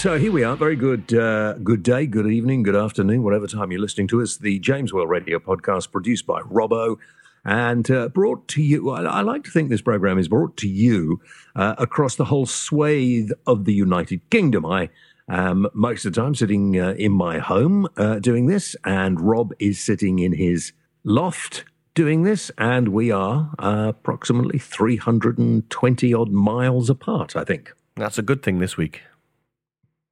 [0.00, 0.56] so here we are.
[0.56, 4.38] Very good, uh, good day, good evening, good afternoon, whatever time you're listening to us.
[4.38, 6.96] The James Whale Radio podcast, produced by Robbo,
[7.44, 8.88] and uh, brought to you.
[8.88, 11.20] I, like to think this program is brought to you
[11.54, 14.64] uh, across the whole swathe of the United Kingdom.
[14.64, 14.88] I
[15.28, 19.52] am most of the time sitting uh, in my home uh, doing this, and Rob
[19.58, 20.72] is sitting in his
[21.04, 27.36] loft doing this, and we are uh, approximately 320 odd miles apart.
[27.36, 29.02] I think that's a good thing this week.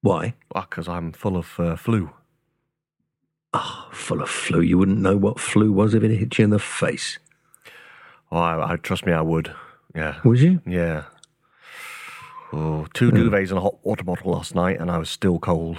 [0.01, 0.35] Why?
[0.55, 2.11] Because I'm full of uh, flu.
[3.55, 4.61] Oh, full of flu.
[4.61, 7.19] You wouldn't know what flu was if it hit you in the face.
[8.31, 9.53] Oh, I, I trust me, I would.
[9.95, 10.21] Yeah.
[10.25, 10.61] Would you?
[10.67, 11.05] Yeah.
[12.53, 15.79] Oh, two duvets and a hot water bottle last night, and I was still cold.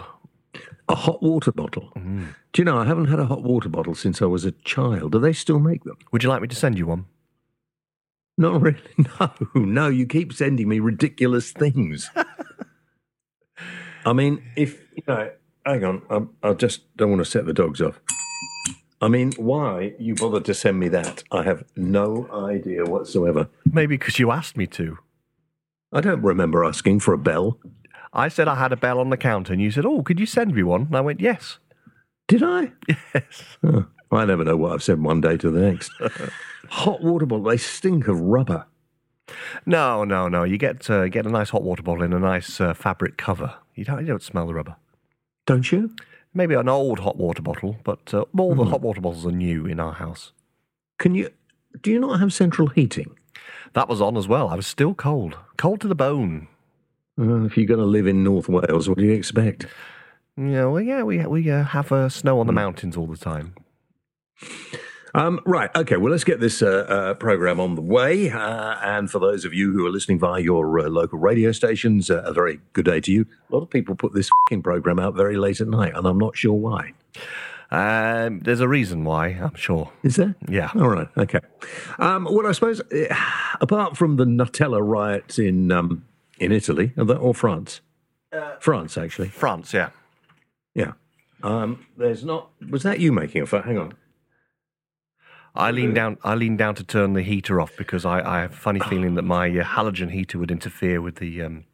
[0.88, 1.92] A hot water bottle?
[1.96, 2.34] Mm.
[2.52, 5.12] Do you know, I haven't had a hot water bottle since I was a child.
[5.12, 5.98] Do they still make them?
[6.12, 7.06] Would you like me to send you one?
[8.38, 8.80] Not really.
[9.20, 9.88] No, no.
[9.90, 12.10] You keep sending me ridiculous things.
[14.10, 15.30] I mean, if you know,
[15.64, 18.02] hang on, I, I just don't want to set the dogs off.
[19.00, 21.24] I mean, why you bothered to send me that?
[21.32, 23.50] I have no idea whatsoever.
[23.72, 24.98] Maybe because you asked me to.
[25.94, 27.60] I don't remember asking for a bell.
[28.12, 30.26] I said I had a bell on the counter, and you said, "Oh, could you
[30.26, 31.60] send me one?" And I went, "Yes."
[32.28, 32.72] Did I?
[32.88, 33.44] Yes.
[33.64, 35.92] Oh, I never know what I've said one day to the next.
[36.70, 38.66] hot water bottle, they stink of rubber.
[39.66, 40.44] No, no, no.
[40.44, 43.56] You get uh, get a nice hot water bottle in a nice uh, fabric cover.
[43.76, 44.76] You don't, you don't smell the rubber.
[45.46, 45.96] Don't you?
[46.34, 49.66] Maybe an old hot water bottle, but uh, all the hot water bottles are new
[49.66, 50.32] in our house.
[51.00, 51.32] Can you?
[51.82, 53.16] Do you not have central heating?
[53.74, 54.50] That was on as well.
[54.50, 56.48] I was still cold, cold to the bone.
[57.20, 59.66] Uh, if you're going to live in North Wales, what do you expect?
[60.38, 63.56] Yeah, well, yeah, we we uh, have uh, snow on the mountains all the time.
[65.16, 65.70] Um, right.
[65.76, 65.98] Okay.
[65.98, 68.30] Well, let's get this uh, uh, program on the way.
[68.30, 72.10] Uh, and for those of you who are listening via your uh, local radio stations,
[72.10, 73.26] uh, a very good day to you.
[73.50, 74.30] A lot of people put this
[74.64, 76.94] program out very late at night, and I'm not sure why.
[77.72, 79.92] Um, there's a reason why, I'm sure.
[80.04, 80.36] Is there?
[80.48, 80.72] Yeah.
[80.76, 81.08] All right.
[81.18, 81.40] Okay.
[82.00, 83.16] Um, well, I suppose uh,
[83.62, 86.06] apart from the Nutella riots in um,
[86.40, 87.82] in Italy or France,
[88.60, 89.74] France actually, France.
[89.74, 89.90] Yeah.
[90.74, 90.94] Yeah.
[91.44, 92.50] Um, there's not.
[92.70, 93.64] Was that you making a phone?
[93.64, 93.94] Hang on.
[95.60, 96.18] I lean down.
[96.24, 99.16] I lean down to turn the heater off because I, I have a funny feeling
[99.16, 101.66] that my uh, halogen heater would interfere with the um,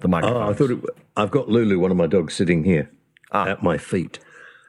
[0.00, 0.42] the microphone.
[0.42, 0.78] Oh, I thought it,
[1.16, 2.90] I've got Lulu, one of my dogs, sitting here
[3.32, 3.46] ah.
[3.46, 4.18] at my feet,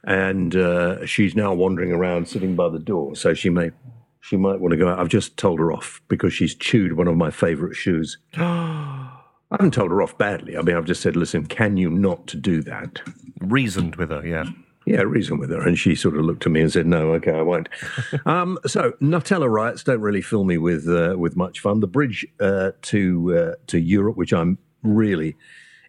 [0.03, 3.15] and uh, she's now wandering around, sitting by the door.
[3.15, 3.71] So she may
[4.19, 4.99] she might want to go out.
[4.99, 8.17] I've just told her off because she's chewed one of my favourite shoes.
[8.35, 10.57] I haven't told her off badly.
[10.57, 13.01] I mean, I've just said, listen, can you not do that?
[13.41, 14.45] Reasoned with her, yeah
[14.85, 15.61] yeah, reason with her.
[15.61, 17.69] And she sort of looked at me and said, no, okay, I won't.
[18.25, 21.79] um, so Nutella riots don't really fill me with, uh, with much fun.
[21.79, 25.35] The bridge uh, to, uh, to Europe, which I'm really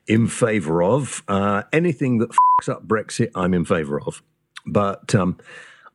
[0.07, 1.23] in favour of.
[1.29, 4.23] Uh, anything that fucks up Brexit, I'm in favour of.
[4.67, 5.39] But um,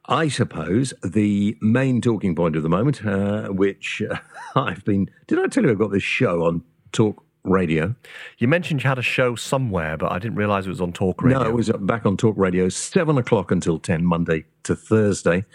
[0.08, 4.18] I suppose the main talking point of the moment, uh, which uh,
[4.56, 6.64] I've been, did I tell you I've got this show on
[6.94, 7.96] Talk radio.
[8.38, 11.24] You mentioned you had a show somewhere, but I didn't realise it was on Talk
[11.24, 11.44] Radio.
[11.44, 15.46] No, it was back on Talk Radio, 7 o'clock until 10, Monday to Thursday.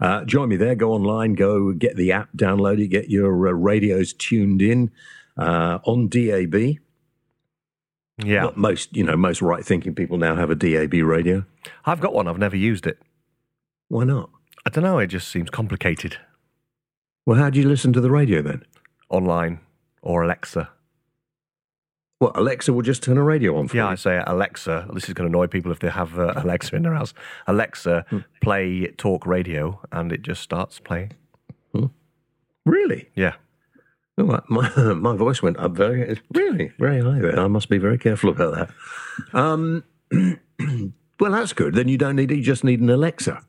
[0.00, 0.74] Uh, join me there.
[0.74, 4.90] Go online, go get the app, download it, get your uh, radios tuned in
[5.36, 6.78] uh, on DAB.
[8.22, 11.44] Yeah, but most you know most right thinking people now have a DAB radio.
[11.86, 12.28] I've got one.
[12.28, 12.98] I've never used it.
[13.88, 14.30] Why not?
[14.66, 14.98] I don't know.
[14.98, 16.18] It just seems complicated.
[17.26, 18.64] Well, how do you listen to the radio then?
[19.08, 19.60] Online
[20.02, 20.70] or Alexa.
[22.20, 23.92] Well, Alexa will just turn a radio on for yeah, you.
[23.92, 24.88] I say Alexa.
[24.92, 27.14] This is going to annoy people if they have uh, Alexa in their house.
[27.46, 28.18] Alexa, hmm.
[28.42, 31.12] play talk radio, and it just starts playing.
[31.74, 31.86] Hmm.
[32.66, 33.08] Really?
[33.14, 33.36] Yeah.
[34.18, 37.40] Oh, my, my voice went up very, really, very high there.
[37.40, 39.34] I must be very careful about that.
[39.34, 39.84] Um,
[41.20, 41.74] well, that's good.
[41.74, 43.40] Then you don't need it, you just need an Alexa.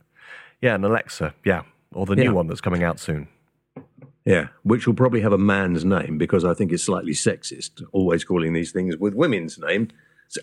[0.62, 1.64] Yeah, an Alexa, yeah.
[1.94, 2.24] Or the yeah.
[2.24, 3.28] new one that's coming out soon.
[4.26, 8.24] Yeah, which will probably have a man's name because I think it's slightly sexist, always
[8.24, 9.88] calling these things with women's name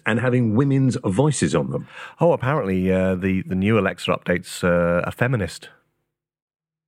[0.05, 1.87] and having women's voices on them.
[2.21, 5.71] Oh, apparently uh, the the new Alexa updates uh, a feminist.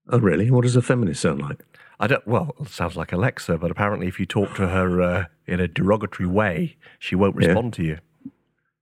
[0.09, 0.51] Oh, really?
[0.51, 1.63] What does a feminist sound like?
[1.99, 2.25] I don't.
[2.27, 5.67] Well, it sounds like Alexa, but apparently, if you talk to her uh, in a
[5.67, 7.83] derogatory way, she won't respond yeah.
[7.83, 7.97] to you.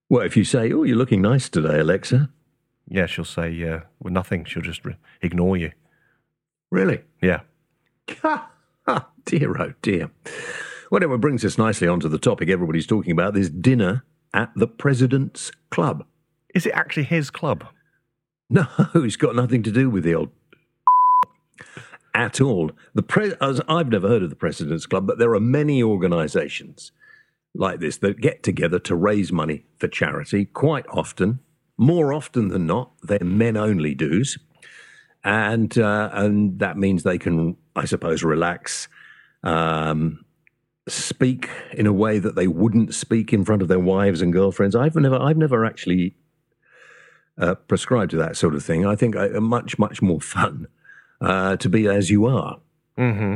[0.09, 2.29] Well, if you say, "Oh, you're looking nice today, Alexa,"
[2.87, 5.71] yeah, she'll say, uh, "Well, nothing." She'll just re- ignore you.
[6.71, 7.01] Really?
[7.21, 7.41] Yeah.
[9.25, 10.11] dear, oh dear.
[10.89, 14.03] Whatever brings us nicely onto the topic everybody's talking about this dinner
[14.33, 16.05] at the President's Club.
[16.55, 17.65] Is it actually his club?
[18.49, 20.29] No, it's got nothing to do with the old
[22.15, 22.71] at all.
[22.95, 26.91] The pre- I've never heard of the President's Club, but there are many organisations
[27.53, 31.39] like this that get together to raise money for charity quite often.
[31.77, 34.37] More often than not, they're men only dues.
[35.23, 38.87] And, uh, and that means they can, I suppose, relax,
[39.43, 40.23] um,
[40.87, 44.75] speak in a way that they wouldn't speak in front of their wives and girlfriends.
[44.75, 46.15] I've never, I've never actually
[47.37, 48.85] uh, prescribed to that sort of thing.
[48.85, 50.67] I think I, uh, much, much more fun
[51.21, 52.59] uh, to be as you are.
[52.97, 53.35] Mm-hmm.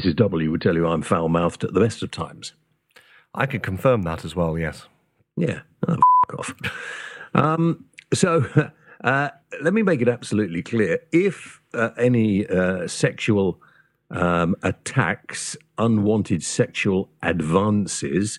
[0.00, 0.16] Mrs.
[0.16, 2.54] W would tell you I'm foul mouthed at the best of times.
[3.34, 4.86] I can confirm that as well, yes.
[5.36, 5.60] Yeah.
[5.86, 6.54] Oh, f- off.
[7.34, 8.44] Um, so
[9.04, 9.30] uh,
[9.62, 11.00] let me make it absolutely clear.
[11.12, 13.60] If uh, any uh, sexual
[14.10, 18.38] um, attacks, unwanted sexual advances,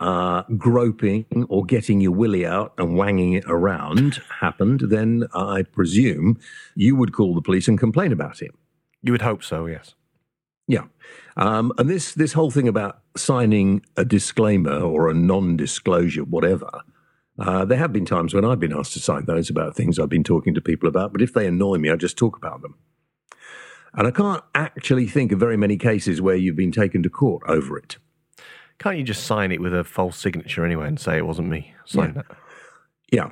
[0.00, 6.38] uh, groping or getting your willy out and wanging it around happened, then I presume
[6.74, 8.50] you would call the police and complain about it.
[9.02, 9.94] You would hope so, yes.
[10.66, 10.84] Yeah,
[11.36, 16.70] um, and this this whole thing about signing a disclaimer or a non-disclosure, whatever.
[17.38, 20.08] Uh, there have been times when I've been asked to sign those about things I've
[20.08, 22.76] been talking to people about, but if they annoy me, I just talk about them.
[23.92, 27.42] And I can't actually think of very many cases where you've been taken to court
[27.46, 27.96] over it.
[28.78, 31.74] Can't you just sign it with a false signature anyway and say it wasn't me?
[31.84, 32.22] Sign Yeah.
[32.22, 32.36] that.
[33.12, 33.30] Yeah.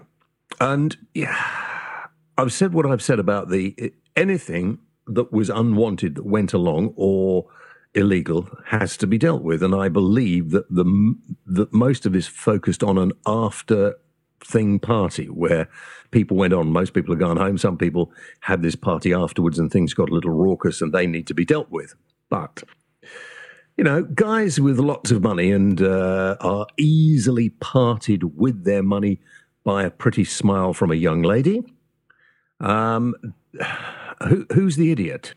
[0.60, 2.06] And yeah,
[2.38, 4.78] I've said what I've said about the anything
[5.08, 7.46] that was unwanted that went along or
[7.94, 9.62] illegal has to be dealt with.
[9.62, 11.14] And I believe that the
[11.46, 13.96] that most of this focused on an after
[14.44, 15.68] thing party where
[16.10, 16.72] people went on.
[16.72, 17.58] Most people have gone home.
[17.58, 21.26] Some people had this party afterwards and things got a little raucous and they need
[21.28, 21.94] to be dealt with.
[22.28, 22.62] But
[23.76, 29.20] you know, guys with lots of money and uh, are easily parted with their money
[29.64, 31.62] by a pretty smile from a young lady.
[32.60, 33.14] Um,
[34.28, 35.34] who, who's the idiot?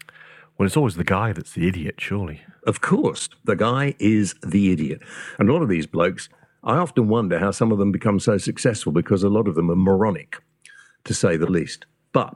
[0.57, 2.41] Well, it's always the guy that's the idiot, surely.
[2.65, 5.01] Of course, the guy is the idiot.
[5.37, 6.29] And a lot of these blokes,
[6.63, 9.69] I often wonder how some of them become so successful because a lot of them
[9.69, 10.41] are moronic,
[11.03, 11.85] to say the least.
[12.13, 12.35] But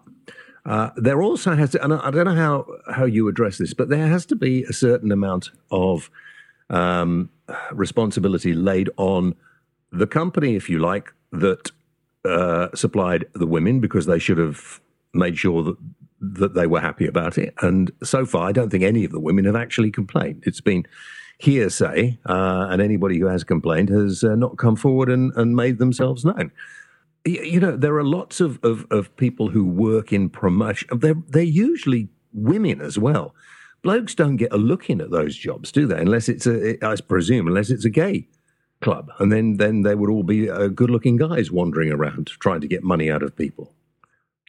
[0.65, 3.89] uh, there also has to, and I don't know how, how you address this, but
[3.89, 6.11] there has to be a certain amount of
[6.69, 7.29] um,
[7.71, 9.35] responsibility laid on
[9.91, 11.71] the company, if you like, that
[12.25, 14.81] uh, supplied the women because they should have
[15.13, 15.77] made sure that
[16.21, 17.53] that they were happy about it.
[17.61, 20.43] And so far, I don't think any of the women have actually complained.
[20.45, 20.85] It's been
[21.39, 25.77] hearsay, uh, and anybody who has complained has uh, not come forward and, and made
[25.77, 26.51] themselves known.
[27.25, 30.89] Y- You know, there are lots of, of, of people who work in promotion.
[30.99, 33.33] They're, they're usually women as well.
[33.81, 36.01] Blokes don't get a look in at those jobs, do they?
[36.01, 38.27] Unless it's a, I presume, unless it's a gay
[38.81, 42.67] club, and then then they would all be uh, good-looking guys wandering around trying to
[42.67, 43.73] get money out of people.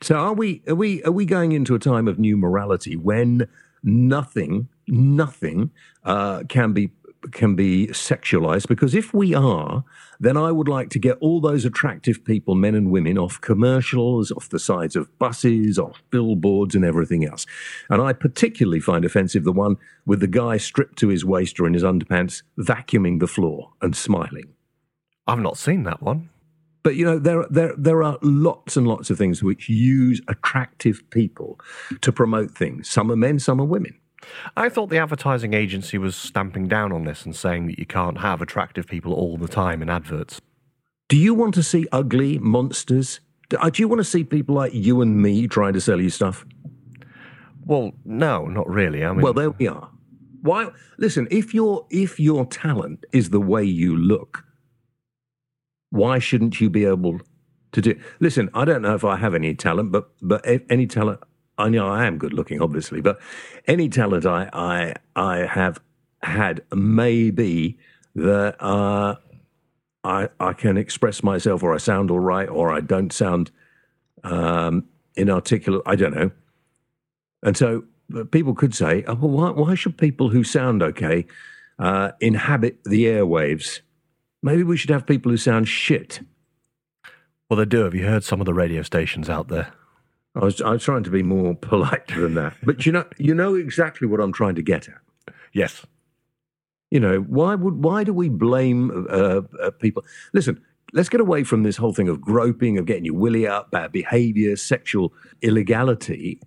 [0.03, 3.49] So are we are we are we going into a time of new morality when
[3.83, 5.71] nothing nothing
[6.05, 6.91] uh, can be
[7.33, 8.67] can be sexualized?
[8.67, 9.85] Because if we are,
[10.19, 14.33] then I would like to get all those attractive people, men and women, off commercials,
[14.33, 17.45] off the sides of buses, off billboards, and everything else.
[17.91, 19.77] And I particularly find offensive the one
[20.07, 23.95] with the guy stripped to his waist or in his underpants, vacuuming the floor and
[23.95, 24.55] smiling.
[25.27, 26.30] I've not seen that one.
[26.83, 31.03] But you know, there there there are lots and lots of things which use attractive
[31.11, 31.59] people
[32.01, 32.89] to promote things.
[32.89, 33.99] Some are men, some are women.
[34.57, 38.19] I thought the advertising agency was stamping down on this and saying that you can't
[38.19, 40.41] have attractive people all the time in adverts.
[41.09, 43.21] Do you want to see ugly monsters?
[43.49, 46.11] Do uh, you want to see people like you and me trying to sell you
[46.11, 46.47] stuff?
[47.65, 49.05] Well, no, not really.
[49.05, 49.91] I mean, Well, there we are.
[50.43, 50.69] Why?
[50.99, 54.45] Listen, if your if your talent is the way you look,
[55.91, 57.21] why shouldn't you be able
[57.73, 58.01] to do?
[58.21, 61.21] Listen, I don't know if I have any talent, but but any talent,
[61.59, 63.21] I know I am good looking, obviously, but
[63.67, 65.81] any talent I I I have
[66.23, 67.79] had may be
[68.15, 69.17] that uh,
[70.05, 73.51] I I can express myself, or I sound all right, or I don't sound
[74.25, 75.83] um, inarticulate.
[75.87, 76.31] I don't know.
[77.43, 77.85] And so
[78.17, 81.27] uh, people could say, oh, well, why, why should people who sound okay
[81.79, 83.81] uh, inhabit the airwaves?
[84.43, 86.21] Maybe we should have people who sound shit.
[87.49, 87.85] well, they do.
[87.85, 89.73] Have you heard some of the radio stations out there?
[90.35, 92.55] I was, I was trying to be more polite than that.
[92.63, 95.35] But you know, you know exactly what I'm trying to get at.
[95.53, 95.85] Yes.
[96.91, 100.05] You know, why would why do we blame uh, uh, people?
[100.33, 100.61] Listen,
[100.93, 103.93] let's get away from this whole thing of groping, of getting your willy out, bad
[103.93, 106.41] behavior, sexual illegality.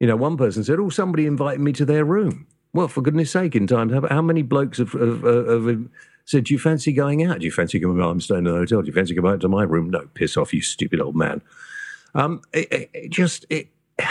[0.00, 3.30] You know, one person said, "Oh, somebody invited me to their room." Well, for goodness'
[3.30, 5.88] sake, in time, how, how many blokes have, have, have, have
[6.28, 7.40] said, "Do you fancy going out?
[7.40, 8.02] Do you fancy coming?
[8.02, 8.82] I'm staying in the hotel.
[8.82, 11.40] Do you fancy coming out to my room?" No, piss off, you stupid old man.
[12.14, 13.68] Um, it, it, it just it.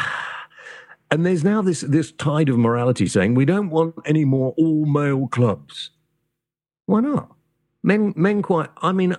[1.09, 4.85] And there's now this this tide of morality saying we don't want any more all
[4.85, 5.91] male clubs.
[6.85, 7.33] Why not?
[7.81, 8.69] Men, men quite.
[8.81, 9.15] I mean,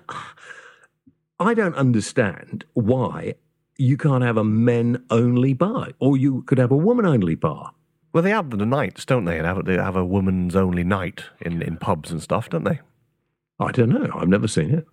[1.41, 3.37] I don't understand why
[3.79, 7.73] you can't have a men only bar, or you could have a woman only bar.
[8.13, 9.39] Well, they have the nights, don't they?
[9.39, 12.81] And have, they have a woman's only night in, in pubs and stuff, don't they?
[13.61, 14.11] I don't know.
[14.15, 14.87] I've never seen it.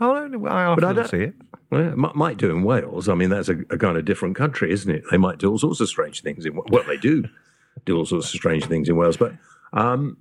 [0.00, 0.40] Oh, I often
[0.80, 1.34] But I don't- see it.
[1.70, 3.08] Might, might do in Wales.
[3.08, 5.04] I mean, that's a, a kind of different country, isn't it?
[5.10, 6.44] They might do all sorts of strange things.
[6.44, 7.24] In, well, they do
[7.86, 9.32] do all sorts of strange things in Wales, but
[9.72, 10.18] um,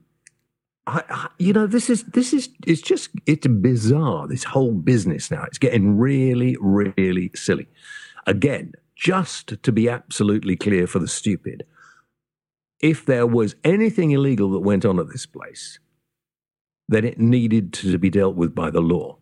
[0.87, 4.29] I, I, you know, this is this is it's just it's bizarre.
[4.29, 7.67] This whole business now, it's getting really, really silly.
[8.25, 11.65] Again, just to be absolutely clear for the stupid,
[12.79, 15.79] if there was anything illegal that went on at this place,
[16.91, 19.17] then it needed to be dealt with by the law.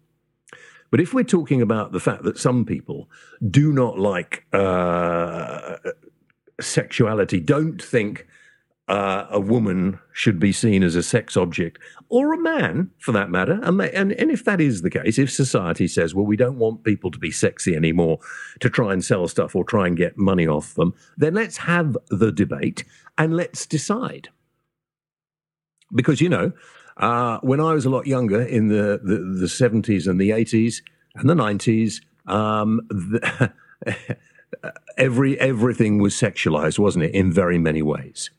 [0.92, 3.10] But if we're talking about the fact that some people
[3.48, 5.78] do not like uh,
[6.60, 8.28] sexuality, don't think
[8.88, 11.78] uh, a woman should be seen as a sex object,
[12.10, 15.32] or a man for that matter, and, and, and if that is the case, if
[15.32, 18.18] society says, well, we don't want people to be sexy anymore
[18.60, 21.96] to try and sell stuff or try and get money off them, then let's have
[22.10, 22.84] the debate
[23.16, 24.30] and let's decide.
[25.94, 26.52] Because, you know,
[27.00, 30.82] uh, when I was a lot younger in the, the, the 70s and the 80s
[31.16, 33.52] and the 90s, um, the,
[34.98, 37.14] every everything was sexualized, wasn't it?
[37.14, 38.30] In very many ways,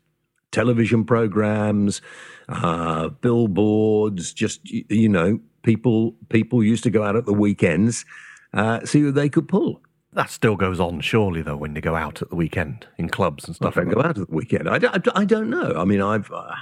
[0.53, 2.03] television programs,
[2.49, 8.05] uh, billboards, just you know, people people used to go out at the weekends,
[8.55, 9.81] uh, see who they could pull.
[10.13, 13.47] That still goes on, surely, though, when they go out at the weekend in clubs
[13.47, 13.79] and stuff.
[13.79, 15.73] I go out at the weekend, I don't, I don't know.
[15.77, 16.53] I mean, I've, uh,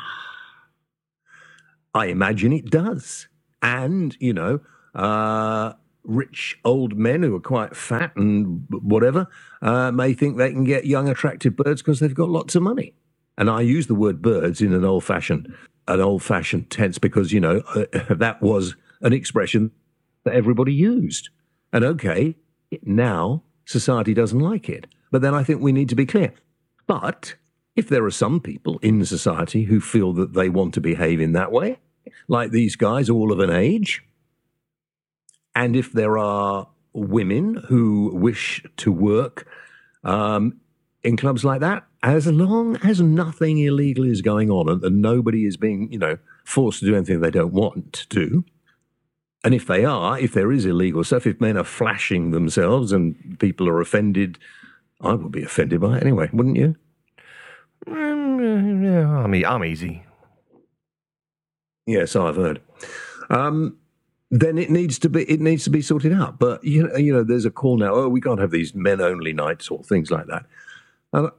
[1.95, 3.29] I imagine it does,
[3.63, 4.61] and you know,
[4.95, 5.73] uh,
[6.05, 9.27] rich old men who are quite fat and whatever
[9.63, 12.95] uh, may think they can get young, attractive birds because they've got lots of money.
[13.37, 15.55] And I use the word birds in an old-fashioned,
[15.87, 19.71] an old-fashioned tense because you know uh, that was an expression
[20.25, 21.31] that everybody used.
[21.73, 22.37] And okay,
[22.83, 24.87] now society doesn't like it.
[25.11, 26.33] But then I think we need to be clear.
[26.87, 27.35] But
[27.79, 31.31] if there are some people in society who feel that they want to behave in
[31.33, 31.79] that way,
[32.27, 34.03] like these guys, all of an age,
[35.55, 39.47] and if there are women who wish to work
[40.03, 40.61] um,
[41.05, 45.47] in clubs like that, as long as nothing illegal is going on and, and nobody
[45.47, 48.45] is being, you know, forced to do anything they don't want to do,
[49.45, 53.39] and if they are, if there is illegal stuff, if men are flashing themselves and
[53.39, 54.37] people are offended,
[55.01, 56.75] I would be offended by it anyway, wouldn't you?
[57.87, 60.05] Mm, I'm, I'm easy.
[61.87, 62.61] Yes, I've heard.
[63.31, 63.79] Um,
[64.31, 66.39] then it needs to be it needs to be sorted out.
[66.39, 67.95] But you know, you know, there's a call now.
[67.95, 70.45] Oh, we can't have these men only nights or things like that.
[71.13, 71.31] And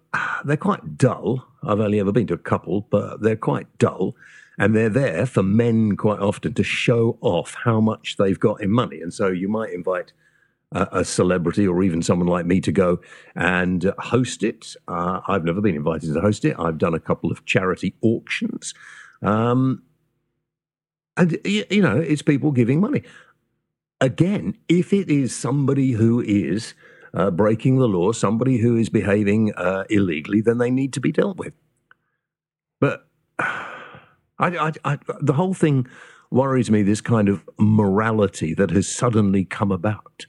[0.43, 1.45] they're quite dull.
[1.63, 4.15] I've only ever been to a couple, but they're quite dull,
[4.57, 8.71] and they're there for men quite often to show off how much they've got in
[8.71, 9.01] money.
[9.01, 10.13] And so you might invite
[10.71, 12.99] a, celebrity or even someone like me to go
[13.35, 14.75] and host it.
[14.87, 16.55] Uh, I've never been invited to host it.
[16.59, 18.73] I've done a couple of charity auctions.
[19.21, 19.83] Um,
[21.17, 23.03] and, you know, it's people giving money.
[23.99, 26.73] Again, if it is somebody who is
[27.13, 31.11] uh, breaking the law, somebody who is behaving uh, illegally, then they need to be
[31.11, 31.53] dealt with.
[32.79, 33.07] But
[33.39, 33.67] I,
[34.39, 35.87] I, I, the whole thing
[36.31, 40.25] worries me this kind of morality that has suddenly come about.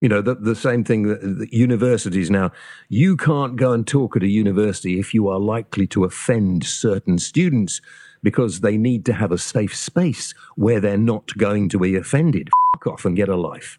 [0.00, 2.52] You know, the, the same thing that, uh, that universities now,
[2.88, 7.18] you can't go and talk at a university if you are likely to offend certain
[7.18, 7.80] students
[8.22, 12.50] because they need to have a safe space where they're not going to be offended.
[12.76, 13.78] F off and get a life.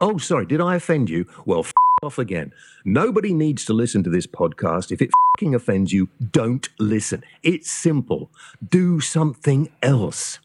[0.00, 1.26] Oh, sorry, did I offend you?
[1.44, 2.52] Well, f off again.
[2.84, 4.92] Nobody needs to listen to this podcast.
[4.92, 7.24] If it fing offends you, don't listen.
[7.42, 8.30] It's simple.
[8.66, 10.38] Do something else.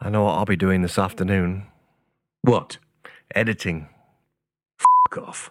[0.00, 1.66] I know what I'll be doing this afternoon
[2.42, 2.78] What?
[3.34, 3.88] editing.
[5.16, 5.50] F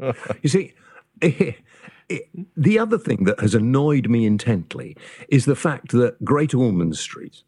[0.00, 0.12] off.
[0.42, 0.74] You see,
[1.20, 4.96] the other thing that has annoyed me intently
[5.28, 7.42] is the fact that Great Ormond Street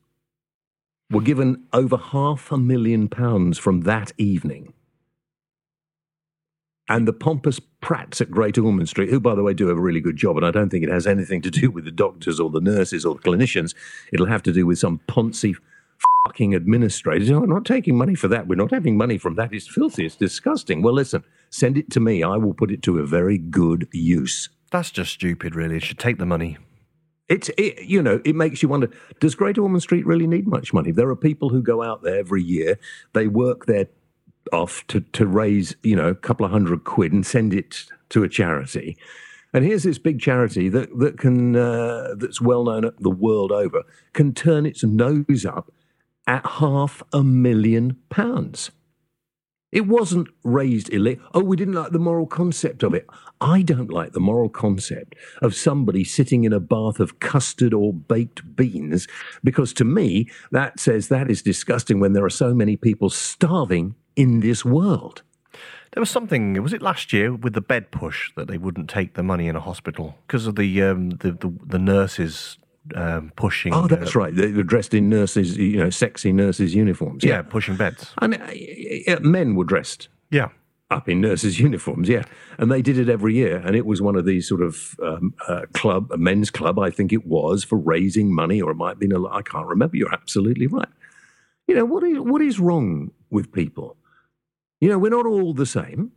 [1.10, 4.72] were given over half a million pounds from that evening.
[6.88, 10.00] And the pompous prats at Great Ormond Street, who, by the way, do a really
[10.00, 12.50] good job, and I don't think it has anything to do with the doctors or
[12.50, 13.74] the nurses or the clinicians.
[14.12, 15.56] It'll have to do with some poncy
[16.26, 17.30] fucking administrators.
[17.30, 18.46] Oh, I'm not taking money for that.
[18.46, 19.52] We're not having money from that.
[19.52, 20.06] It's filthy.
[20.06, 20.80] It's disgusting.
[20.80, 22.22] Well, listen, send it to me.
[22.22, 24.48] I will put it to a very good use.
[24.70, 25.76] That's just stupid, really.
[25.76, 26.56] It should take the money.
[27.28, 28.90] It's it, you know it makes you wonder:
[29.20, 30.92] Does Great Ormond Street really need much money?
[30.92, 32.78] There are people who go out there every year.
[33.12, 33.86] They work their
[34.52, 38.24] off to to raise you know a couple of hundred quid and send it to
[38.24, 38.98] a charity.
[39.54, 43.84] And here's this big charity that that can uh, that's well known the world over
[44.12, 45.72] can turn its nose up
[46.26, 48.70] at half a million pounds.
[49.74, 51.26] It wasn't raised illegally.
[51.34, 53.08] Oh, we didn't like the moral concept of it.
[53.40, 57.92] I don't like the moral concept of somebody sitting in a bath of custard or
[57.92, 59.08] baked beans
[59.42, 63.96] because to me, that says that is disgusting when there are so many people starving
[64.14, 65.22] in this world.
[65.92, 69.14] There was something, was it last year, with the bed push that they wouldn't take
[69.14, 72.58] the money in a hospital because of the, um, the, the, the nurses
[72.94, 73.72] um, pushing.
[73.72, 74.34] Oh, that's uh, right.
[74.34, 77.24] They were dressed in nurses, you know, sexy nurses' uniforms.
[77.24, 78.12] Yeah, yeah pushing beds.
[78.20, 80.08] And uh, men were dressed.
[80.30, 80.48] Yeah.
[80.90, 82.24] Up in nurses' uniforms, yeah,
[82.58, 85.34] and they did it every year, and it was one of these sort of um,
[85.48, 88.90] uh, club, a men's club, I think it was, for raising money, or it might
[88.90, 89.96] have been a, I can't remember.
[89.96, 90.88] You're absolutely right.
[91.66, 93.96] You know what is what is wrong with people?
[94.80, 96.12] You know, we're not all the same.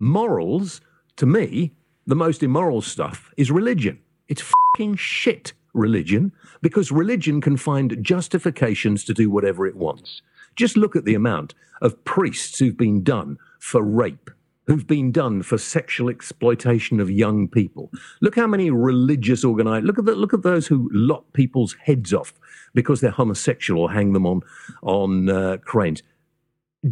[0.00, 0.80] Morals,
[1.16, 1.72] to me,
[2.04, 4.00] the most immoral stuff is religion.
[4.26, 4.42] It's
[4.74, 10.22] fucking shit religion because religion can find justifications to do whatever it wants.
[10.56, 14.30] Just look at the amount of priests who've been done for rape,
[14.66, 17.90] who've been done for sexual exploitation of young people.
[18.20, 22.12] Look how many religious organized look at the, look at those who lock people's heads
[22.12, 22.34] off
[22.74, 24.42] because they're homosexual or hang them on
[24.82, 26.02] on uh, cranes.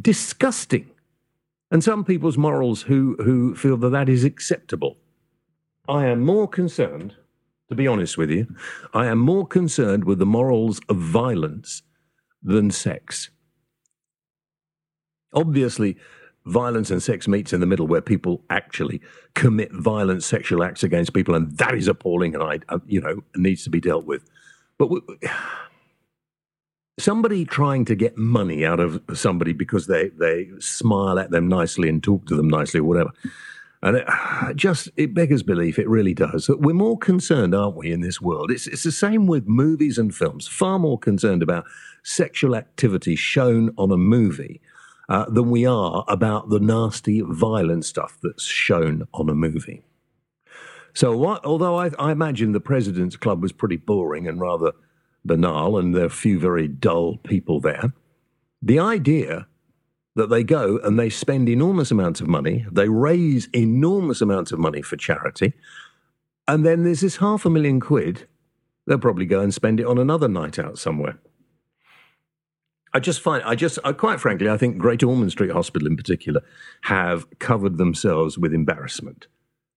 [0.00, 0.90] Disgusting.
[1.70, 4.96] And some people's morals who who feel that that is acceptable.
[5.88, 7.14] I am more concerned
[7.68, 8.46] to be honest with you.
[8.94, 11.82] I am more concerned with the morals of violence
[12.42, 13.30] than sex.
[15.32, 15.96] Obviously,
[16.46, 19.00] violence and sex meets in the middle where people actually
[19.34, 23.22] commit violent sexual acts against people, and that is appalling and I, uh, you know,
[23.34, 24.24] needs to be dealt with.
[24.78, 24.90] But
[26.98, 31.88] somebody trying to get money out of somebody because they, they smile at them nicely
[31.88, 33.10] and talk to them nicely or whatever
[33.82, 33.96] and
[34.48, 36.46] it just it beggars belief, it really does.
[36.46, 38.50] That we're more concerned, aren't we, in this world?
[38.50, 40.48] It's it's the same with movies and films.
[40.48, 41.64] Far more concerned about
[42.02, 44.60] sexual activity shown on a movie
[45.08, 49.82] uh, than we are about the nasty, violent stuff that's shown on a movie.
[50.94, 54.72] So, what, although I, I imagine the President's Club was pretty boring and rather
[55.24, 57.92] banal, and there are a few very dull people there,
[58.62, 59.46] the idea
[60.16, 64.58] that they go and they spend enormous amounts of money, they raise enormous amounts of
[64.58, 65.52] money for charity,
[66.48, 68.26] and then there's this half a million quid.
[68.86, 71.18] They'll probably go and spend it on another night out somewhere.
[72.94, 75.96] I just find, I just, I, quite frankly, I think Great Ormond Street Hospital in
[75.96, 76.40] particular
[76.82, 79.26] have covered themselves with embarrassment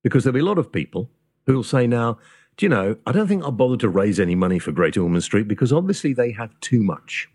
[0.02, 1.10] because there'll be a lot of people
[1.44, 2.18] who'll say now,
[2.56, 5.24] do you know, I don't think I'll bother to raise any money for Great Ormond
[5.24, 7.28] Street because obviously they have too much.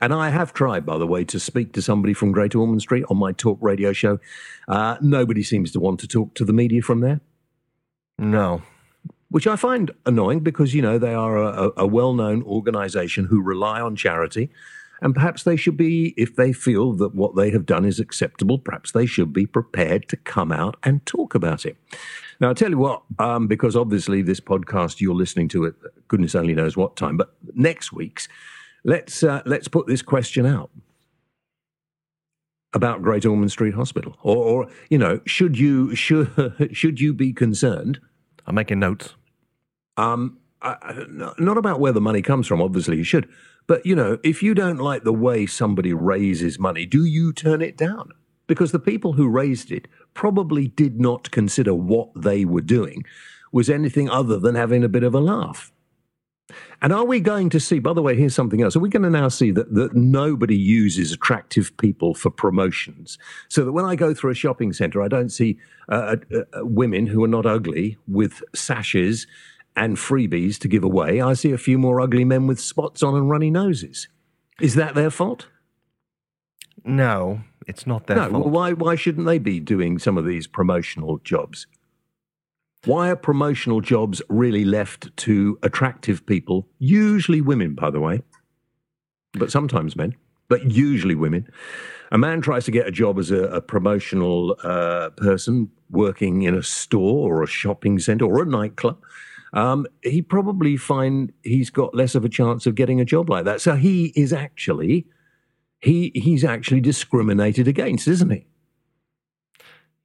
[0.00, 3.04] And I have tried, by the way, to speak to somebody from Great Ormond Street
[3.10, 4.18] on my talk radio show.
[4.66, 7.20] Uh, nobody seems to want to talk to the media from there.
[8.18, 8.62] No.
[9.28, 13.42] Which I find annoying because, you know, they are a, a well known organization who
[13.42, 14.50] rely on charity.
[15.02, 18.58] And perhaps they should be, if they feel that what they have done is acceptable,
[18.58, 21.76] perhaps they should be prepared to come out and talk about it.
[22.38, 25.74] Now, I'll tell you what, um, because obviously this podcast you're listening to it,
[26.08, 28.28] goodness only knows what time, but next week's
[28.84, 30.70] Let's uh, let's put this question out
[32.72, 37.32] about Great Ormond Street Hospital, or, or you know, should you should should you be
[37.32, 38.00] concerned?
[38.46, 39.14] I'm making notes.
[39.96, 42.62] Um, not about where the money comes from.
[42.62, 43.28] Obviously, you should,
[43.66, 47.62] but you know, if you don't like the way somebody raises money, do you turn
[47.62, 48.12] it down?
[48.46, 53.04] Because the people who raised it probably did not consider what they were doing
[53.52, 55.72] was anything other than having a bit of a laugh.
[56.82, 58.76] And are we going to see, by the way, here's something else.
[58.76, 63.18] Are we going to now see that, that nobody uses attractive people for promotions?
[63.48, 65.58] So that when I go through a shopping centre, I don't see
[65.88, 69.26] uh, uh, uh, women who are not ugly with sashes
[69.76, 71.20] and freebies to give away.
[71.20, 74.08] I see a few more ugly men with spots on and runny noses.
[74.60, 75.48] Is that their fault?
[76.84, 78.46] No, it's not their no, fault.
[78.48, 81.66] Why, why shouldn't they be doing some of these promotional jobs?
[82.86, 88.22] Why are promotional jobs really left to attractive people, usually women, by the way,
[89.34, 90.16] but sometimes men,
[90.48, 91.46] but usually women?
[92.10, 96.54] A man tries to get a job as a, a promotional uh, person working in
[96.54, 98.98] a store or a shopping center or a nightclub.
[99.52, 103.44] Um, he probably find he's got less of a chance of getting a job like
[103.44, 103.60] that.
[103.60, 105.06] So he is actually
[105.80, 108.46] he he's actually discriminated against, isn't he?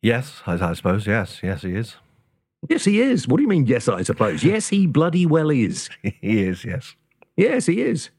[0.01, 1.07] Yes, I, I suppose.
[1.07, 1.95] Yes, yes, he is.
[2.69, 3.27] Yes, he is.
[3.27, 4.43] What do you mean, yes, I suppose?
[4.55, 5.89] Yes, he bloody well is.
[6.01, 6.95] he is, yes.
[7.35, 8.09] Yes, he is.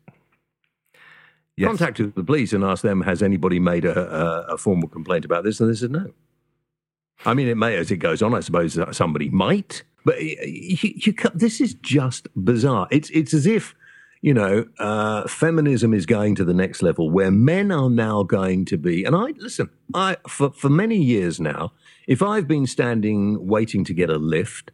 [1.57, 1.69] Yes.
[1.69, 5.43] Contacted the police and asked them, has anybody made a, a, a, formal complaint about
[5.43, 5.59] this?
[5.59, 6.13] And they said no.
[7.25, 11.15] I mean, it may, as it goes on, I suppose somebody might, but you, you,
[11.35, 12.89] this is just bizarre.
[12.91, 13.75] It's, it's as if
[14.23, 18.65] you know, uh, feminism is going to the next level where men are now going
[18.67, 19.05] to be.
[19.05, 21.73] And I listen, I for for many years now,
[22.07, 24.71] if I've been standing waiting to get a lift,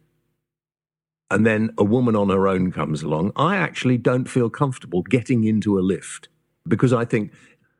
[1.31, 5.43] and then a woman on her own comes along, I actually don't feel comfortable getting
[5.45, 6.29] into a lift
[6.67, 7.31] because I think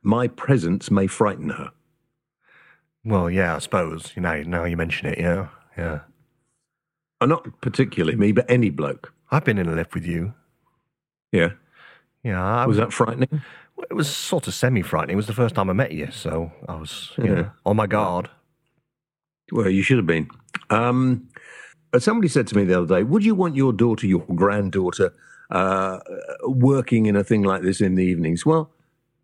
[0.02, 1.72] my presence may frighten her.
[3.06, 4.12] Well, yeah, I suppose.
[4.16, 6.00] You know, now you mention it, yeah, yeah.
[7.22, 9.14] Uh, not particularly me, but any bloke.
[9.30, 10.34] I've been in a lift with you.
[11.32, 11.50] Yeah.
[12.24, 13.42] Yeah, I Was that frightening?
[13.90, 15.14] It was sort of semi-frightening.
[15.14, 17.34] It was the first time I met you, so I was you Yeah.
[17.34, 18.30] know, on my guard.
[19.54, 20.30] Well, you should have been.
[20.72, 21.30] Um,
[22.00, 25.14] somebody said to me the other day, "Would you want your daughter, your granddaughter,
[25.52, 26.00] uh,
[26.44, 28.72] working in a thing like this in the evenings?" Well,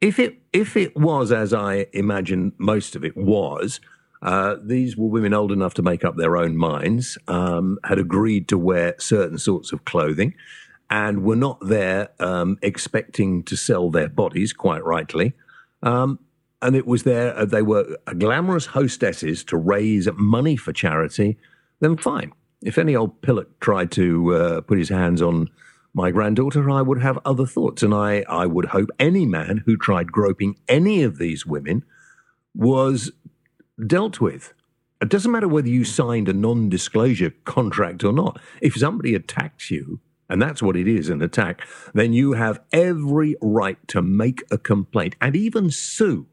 [0.02, 3.80] if it if it was as I imagine most of it was,
[4.22, 8.48] uh, these were women old enough to make up their own minds, um, had agreed
[8.50, 10.36] to wear certain sorts of clothing,
[10.92, 14.54] and were not there um, expecting to sell their bodies.
[14.54, 15.34] Quite rightly.
[15.82, 16.20] Um,
[16.62, 21.38] and it was there, uh, they were glamorous hostesses to raise money for charity,
[21.80, 22.32] then fine.
[22.62, 25.50] If any old pillock tried to uh, put his hands on
[25.94, 27.82] my granddaughter, I would have other thoughts.
[27.82, 31.86] And I, I would hope any man who tried groping any of these women
[32.54, 33.12] was
[33.86, 34.54] dealt with.
[35.02, 38.40] It doesn't matter whether you signed a non disclosure contract or not.
[38.62, 43.36] If somebody attacks you, and that's what it is an attack, then you have every
[43.42, 46.28] right to make a complaint and even sue.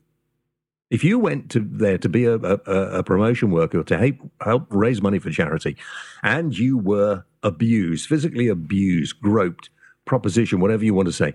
[0.90, 2.54] If you went to there to be a, a,
[2.98, 5.76] a promotion worker to help, help raise money for charity,
[6.22, 9.70] and you were abused, physically abused, groped,
[10.04, 11.34] proposition, whatever you want to say,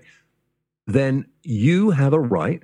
[0.86, 2.62] then you have a right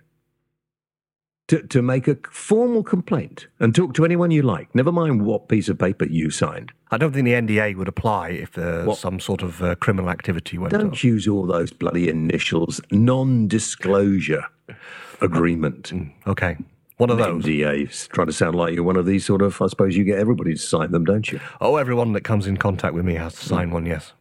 [1.48, 4.74] to, to make a formal complaint and talk to anyone you like.
[4.74, 6.72] Never mind what piece of paper you signed.
[6.90, 8.98] I don't think the NDA would apply if uh, What?
[8.98, 10.80] some sort of uh, criminal activity went on.
[10.80, 12.80] Don't use all those bloody initials.
[12.90, 14.44] Non-disclosure
[15.20, 15.92] agreement.
[16.26, 16.56] Okay,
[16.98, 17.44] one of those.
[17.44, 18.08] NDAs.
[18.08, 19.60] Trying to sound like you're one of these sort of.
[19.62, 21.40] I suppose you get everybody to sign them, don't you?
[21.60, 23.86] Oh, everyone that comes in contact with me has to sign one.
[23.86, 24.12] Yes.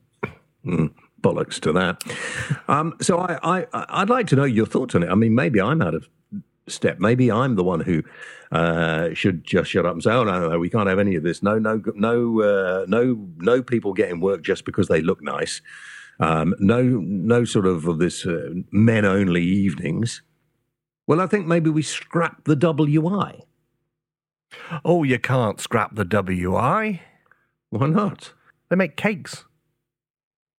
[0.66, 2.04] bollocks to that.
[2.68, 5.10] Um, so I, I, I'd like to know your thoughts on it.
[5.10, 6.08] I mean, maybe I'm out of
[6.68, 7.00] step.
[7.00, 8.04] Maybe I'm the one who
[8.52, 11.16] uh, should just shut up and say, "Oh no, no, no, we can't have any
[11.16, 11.42] of this.
[11.42, 15.62] No, no, no, uh, no, no people getting work just because they look nice.
[16.20, 20.22] Um, no, no sort of of this uh, men only evenings."
[21.08, 23.42] Well, I think maybe we scrap the WI.
[24.84, 27.02] Oh, you can't scrap the WI.
[27.70, 28.34] Why not?
[28.70, 29.46] They make cakes.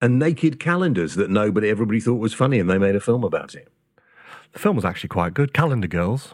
[0.01, 3.53] And naked calendars that nobody, everybody thought was funny, and they made a film about
[3.53, 3.67] it.
[4.53, 5.53] The film was actually quite good.
[5.53, 6.33] Calendar Girls.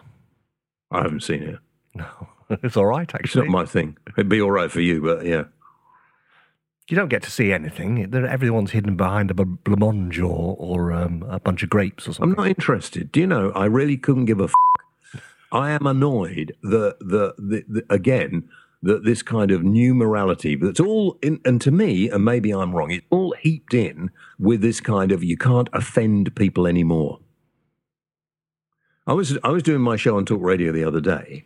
[0.91, 1.59] I haven't seen it.
[1.93, 2.05] No,
[2.49, 3.27] it's all right actually.
[3.27, 3.97] It's not my thing.
[4.17, 5.45] It'd be all right for you, but yeah.
[6.87, 8.13] You don't get to see anything.
[8.13, 12.31] Everyone's hidden behind a blancmange or, or um, a bunch of grapes or something.
[12.31, 13.11] I'm not interested.
[13.11, 13.51] Do you know?
[13.51, 14.45] I really couldn't give a.
[14.45, 15.21] F-
[15.51, 18.49] I am annoyed that the, the, the again
[18.83, 22.75] that this kind of new morality that's all in, and to me, and maybe I'm
[22.75, 27.19] wrong, it's all heaped in with this kind of you can't offend people anymore.
[29.07, 31.45] I was I was doing my show on Talk Radio the other day,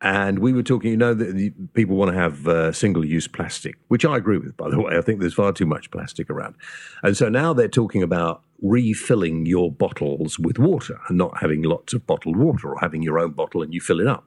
[0.00, 0.90] and we were talking.
[0.90, 4.56] You know that people want to have uh, single use plastic, which I agree with.
[4.56, 6.56] By the way, I think there's far too much plastic around,
[7.02, 11.94] and so now they're talking about refilling your bottles with water and not having lots
[11.94, 14.24] of bottled water or having your own bottle and you fill it up.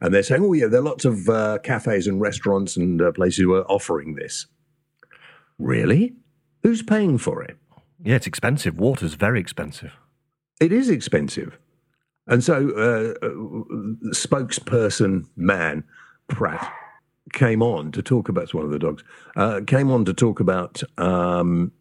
[0.00, 3.12] And they're saying, oh yeah, there are lots of uh, cafes and restaurants and uh,
[3.12, 4.46] places who are offering this.
[5.58, 6.14] Really?
[6.62, 7.56] Who's paying for it?
[8.02, 8.78] Yeah, it's expensive.
[8.78, 9.92] Water's very expensive.
[10.60, 11.58] It is expensive.
[12.28, 13.30] And so, uh, uh,
[14.12, 15.84] spokesperson man
[16.28, 16.72] Pratt
[17.32, 19.02] came on to talk about one of the dogs.
[19.36, 21.72] Uh, came on to talk about um,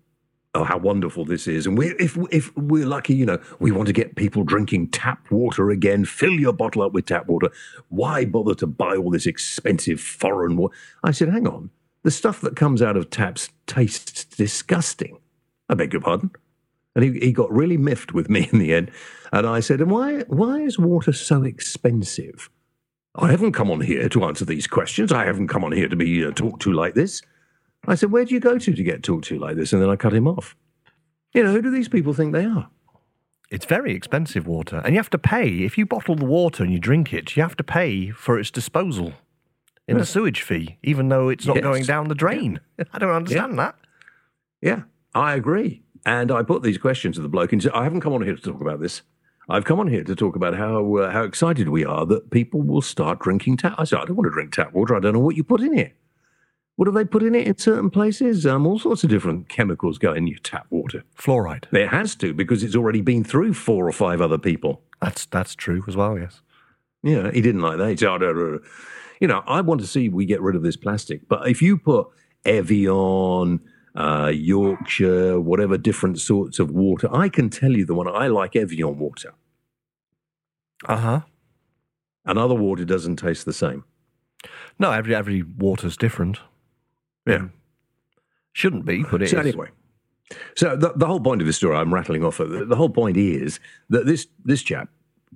[0.55, 3.87] oh how wonderful this is, and we if if we're lucky, you know, we want
[3.87, 6.05] to get people drinking tap water again.
[6.05, 7.49] Fill your bottle up with tap water.
[7.89, 10.75] Why bother to buy all this expensive foreign water?
[11.03, 11.69] I said, hang on,
[12.03, 15.19] the stuff that comes out of taps tastes disgusting.
[15.69, 16.31] I beg your pardon.
[16.97, 18.89] And he, he got really miffed with me in the end.
[19.31, 22.49] And I said, and why, why is water so expensive?
[23.15, 25.11] I haven't come on here to answer these questions.
[25.11, 27.21] I haven't come on here to be uh, talked to like this.
[27.87, 29.73] I said, where do you go to to get talked to like this?
[29.73, 30.55] And then I cut him off.
[31.33, 32.67] You know, who do these people think they are?
[33.51, 35.47] It's very expensive water, and you have to pay.
[35.63, 38.51] If you bottle the water and you drink it, you have to pay for its
[38.51, 39.13] disposal
[39.87, 40.09] in the Yes.
[40.09, 41.63] sewage fee, even though it's not Yes.
[41.63, 42.59] going down the drain.
[42.91, 43.75] I don't understand that.
[44.61, 44.81] Yeah,
[45.15, 45.81] I agree.
[46.07, 48.33] And I put these questions to the bloke and said, I haven't come on here
[48.33, 49.01] to talk about this.
[49.49, 52.61] I've come on here to talk about how uh, how excited we are that people
[52.61, 53.75] will start drinking tap.
[53.77, 54.95] I said, I don't want to drink tap water.
[54.95, 55.97] I don't know what you put in it.
[56.77, 58.45] What do they put in it in certain places?
[58.45, 61.03] Um, all sorts of different chemicals go in your tap water.
[61.17, 61.65] Fluoride.
[61.73, 64.81] It has to because it's already been through four or five other people.
[65.01, 66.17] That's that's true as well.
[66.17, 66.41] Yes.
[67.03, 67.89] Yeah, he didn't like that.
[67.89, 68.59] He said, "Oh, no, no, no."
[69.19, 71.27] you know, I want to see we get rid of this plastic.
[71.27, 72.07] But if you put
[72.45, 73.59] Evian,
[73.97, 78.55] uh, Yorkshire, whatever different sorts of water, I can tell you the one I like
[78.55, 79.33] Evian water.
[80.85, 81.21] Uh huh.
[82.23, 83.85] Another water doesn't taste the same.
[84.77, 86.39] No, every every water's different.
[87.25, 87.47] Yeah.
[88.53, 89.47] Shouldn't be, but it so is.
[89.47, 89.69] anyway,
[90.55, 92.37] so the, the whole point of this story, I'm rattling off.
[92.37, 94.89] The, the whole point is that this this chap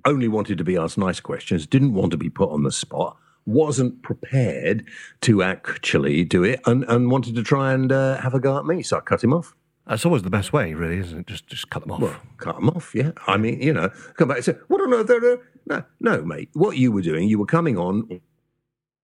[0.04, 3.16] only wanted to be asked nice questions, didn't want to be put on the spot,
[3.46, 4.84] wasn't prepared
[5.22, 8.64] to actually do it, and, and wanted to try and uh, have a go at
[8.64, 8.82] me.
[8.82, 9.54] So I cut him off.
[9.86, 11.26] That's always the best way, really, isn't it?
[11.26, 12.00] Just just cut them off.
[12.00, 13.10] Well, cut them off, yeah.
[13.26, 15.10] I mean, you know, come back and say, what on earth?
[15.10, 16.50] are they-" No, no, mate.
[16.52, 18.20] What you were doing, you were coming on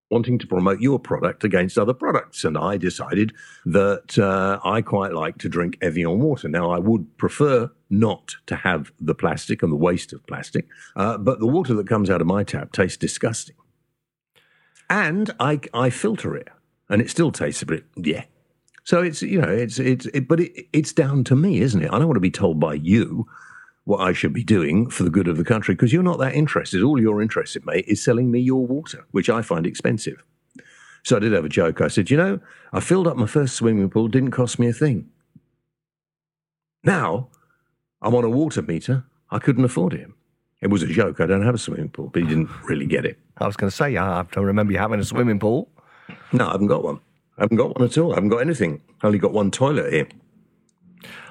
[0.10, 2.44] wanting to promote your product against other products.
[2.44, 3.34] And I decided
[3.66, 6.48] that uh, I quite like to drink Evian water.
[6.48, 11.18] Now, I would prefer not to have the plastic and the waste of plastic, uh,
[11.18, 13.56] but the water that comes out of my tap tastes disgusting.
[14.90, 16.48] And I, I filter it,
[16.90, 18.24] and it still tastes a bit, yeah.
[18.84, 21.92] So it's, you know, it's, it's, it, but it, it's down to me, isn't it?
[21.92, 23.28] I don't want to be told by you
[23.84, 26.36] what I should be doing for the good of the country because you're not that
[26.36, 26.84] interested.
[26.84, 30.24] All you're interested, mate, is selling me your water, which I find expensive.
[31.04, 31.80] So I did have a joke.
[31.80, 32.40] I said, you know,
[32.74, 35.10] I filled up my first swimming pool, didn't cost me a thing.
[36.84, 37.30] Now
[38.02, 39.06] I'm on a water meter.
[39.30, 40.10] I couldn't afford it.
[40.62, 41.20] It was a joke.
[41.20, 43.20] I don't have a swimming pool, but he didn't really get it.
[43.38, 45.70] I was going to say, I don't remember you having a swimming pool.
[46.32, 47.00] No, I haven't got one.
[47.38, 48.12] I haven't got one at all.
[48.12, 48.82] I haven't got anything.
[49.02, 50.08] I only got one toilet here.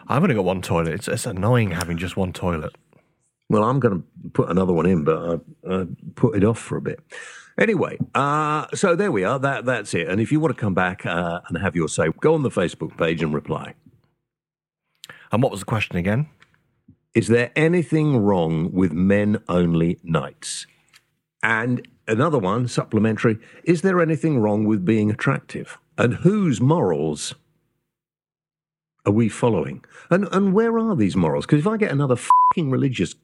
[0.07, 0.95] I've only got one toilet.
[0.95, 2.77] It's, it's annoying having just one toilet.
[3.49, 6.77] Well, I'm going to put another one in, but I, I put it off for
[6.77, 7.01] a bit.
[7.59, 9.39] Anyway, uh, so there we are.
[9.39, 10.09] That that's it.
[10.09, 12.51] And if you want to come back uh, and have your say, go on the
[12.51, 13.75] Facebook page and reply.
[15.33, 16.29] And what was the question again?
[17.17, 20.67] Is there anything wrong with men only nights?
[21.43, 25.79] And another one, supplementary, is there anything wrong with being attractive?
[25.97, 27.35] And whose morals
[29.07, 29.83] are we following?
[30.11, 31.47] And and where are these morals?
[31.47, 33.15] Because if I get another fucking religious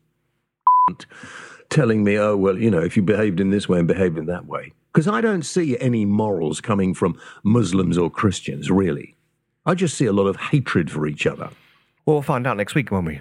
[1.68, 4.24] telling me, oh, well, you know, if you behaved in this way and behaved in
[4.24, 9.16] that way, because I don't see any morals coming from Muslims or Christians, really.
[9.66, 11.50] I just see a lot of hatred for each other.
[12.06, 13.20] Well, we'll find out next week, won't we?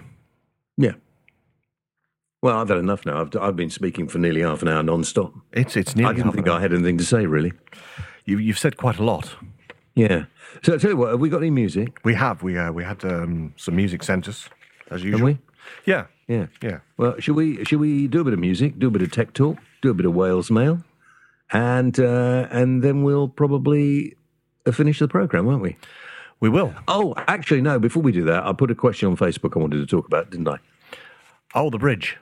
[0.78, 0.94] Yeah.
[2.42, 3.22] Well, I've had enough now.
[3.22, 5.34] I've, I've been speaking for nearly half an hour non-stop.
[5.54, 7.54] It's it's nearly I didn't think I had anything to say, really.
[8.26, 9.36] You, you've said quite a lot.
[9.94, 10.26] Yeah.
[10.64, 12.00] So, I tell you what, have we got any music?
[12.04, 12.42] We have.
[12.42, 14.50] We uh, we had um, some music sent us
[14.90, 15.20] as usual.
[15.20, 15.38] Have we?
[15.86, 16.48] Yeah, Yeah.
[16.64, 16.80] yeah.
[16.98, 19.34] Well, should we should we do a bit of music, do a bit of tech
[19.34, 20.84] talk, do a bit of Wales mail,
[21.52, 24.16] and uh, and then we'll probably
[24.66, 25.78] uh, finish the program, won't we?
[26.42, 26.74] We will.
[26.88, 27.80] Oh, actually, no.
[27.80, 30.32] Before we do that, I put a question on Facebook I wanted to talk about,
[30.32, 30.58] didn't I?
[31.54, 32.18] Oh, the bridge.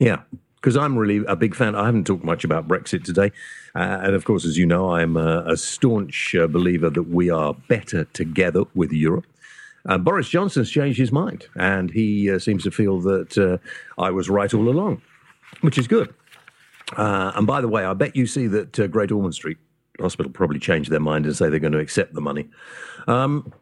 [0.00, 0.22] Yeah,
[0.56, 1.76] because I'm really a big fan.
[1.76, 3.30] I haven't talked much about Brexit today.
[3.74, 7.30] Uh, and of course, as you know, I'm a, a staunch uh, believer that we
[7.30, 9.26] are better together with Europe.
[9.88, 13.58] Uh, Boris Johnson's changed his mind, and he uh, seems to feel that uh,
[14.02, 15.02] I was right all along,
[15.60, 16.12] which is good.
[16.96, 19.58] Uh, and by the way, I bet you see that uh, Great Ormond Street
[20.00, 22.48] Hospital probably change their mind and say they're going to accept the money.
[23.06, 23.52] Um,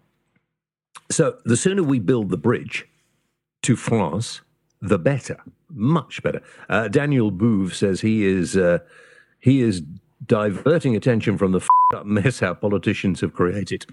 [1.10, 2.86] so the sooner we build the bridge
[3.62, 4.40] to France,
[4.80, 5.38] the better,
[5.70, 6.42] much better.
[6.68, 8.78] Uh, Daniel Bouve says he is uh,
[9.40, 9.82] he is
[10.26, 11.60] diverting attention from the
[11.94, 13.86] up mess our politicians have created.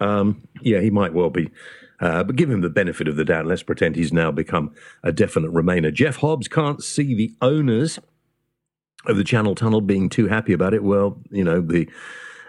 [0.00, 1.50] Um, yeah, he might well be.
[2.00, 3.46] Uh, but give him the benefit of the doubt.
[3.46, 5.92] Let's pretend he's now become a definite Remainer.
[5.92, 7.98] Jeff Hobbs can't see the owners
[9.06, 10.82] of the Channel Tunnel being too happy about it.
[10.82, 11.88] Well, you know, the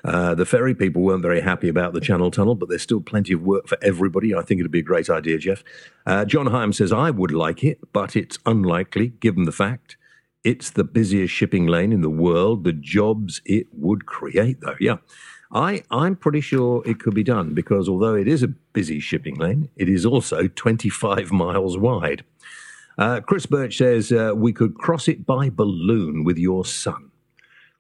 [0.04, 3.34] uh, the ferry people weren't very happy about the Channel Tunnel, but there's still plenty
[3.34, 4.36] of work for everybody.
[4.36, 5.64] I think it'd be a great idea, Jeff.
[6.06, 9.98] Uh, John Hyam says, I would like it, but it's unlikely given the fact
[10.44, 14.76] it's the busiest shipping lane in the world, the jobs it would create, though.
[14.80, 14.98] Yeah.
[15.52, 19.36] I, I'm pretty sure it could be done because although it is a busy shipping
[19.36, 22.24] lane, it is also 25 miles wide.
[22.98, 27.12] Uh, Chris Birch says, uh, We could cross it by balloon with your son.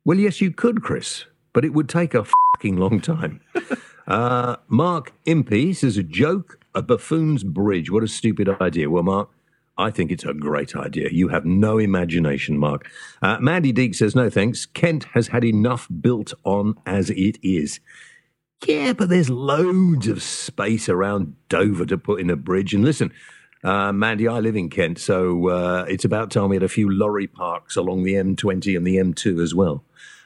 [0.04, 3.41] Well, yes, you could, Chris, but it would take a fucking long time.
[4.08, 7.89] uh, Mark Impey says, A joke, a buffoon's bridge.
[7.89, 8.89] What a stupid idea.
[8.89, 9.30] Well, Mark,
[9.78, 11.10] I think it's a great idea.
[11.12, 12.89] You have no imagination, Mark.
[13.21, 14.65] Uh, Mandy Deek says, No thanks.
[14.65, 17.80] Kent has had enough built on as it is.
[18.65, 22.73] Yeah, but there's loads of space around Dover to put in a bridge.
[22.73, 23.12] And listen,
[23.65, 26.89] uh, Mandy, I live in Kent, so uh, it's about time we had a few
[26.89, 29.84] lorry parks along the M20 and the M2 as well.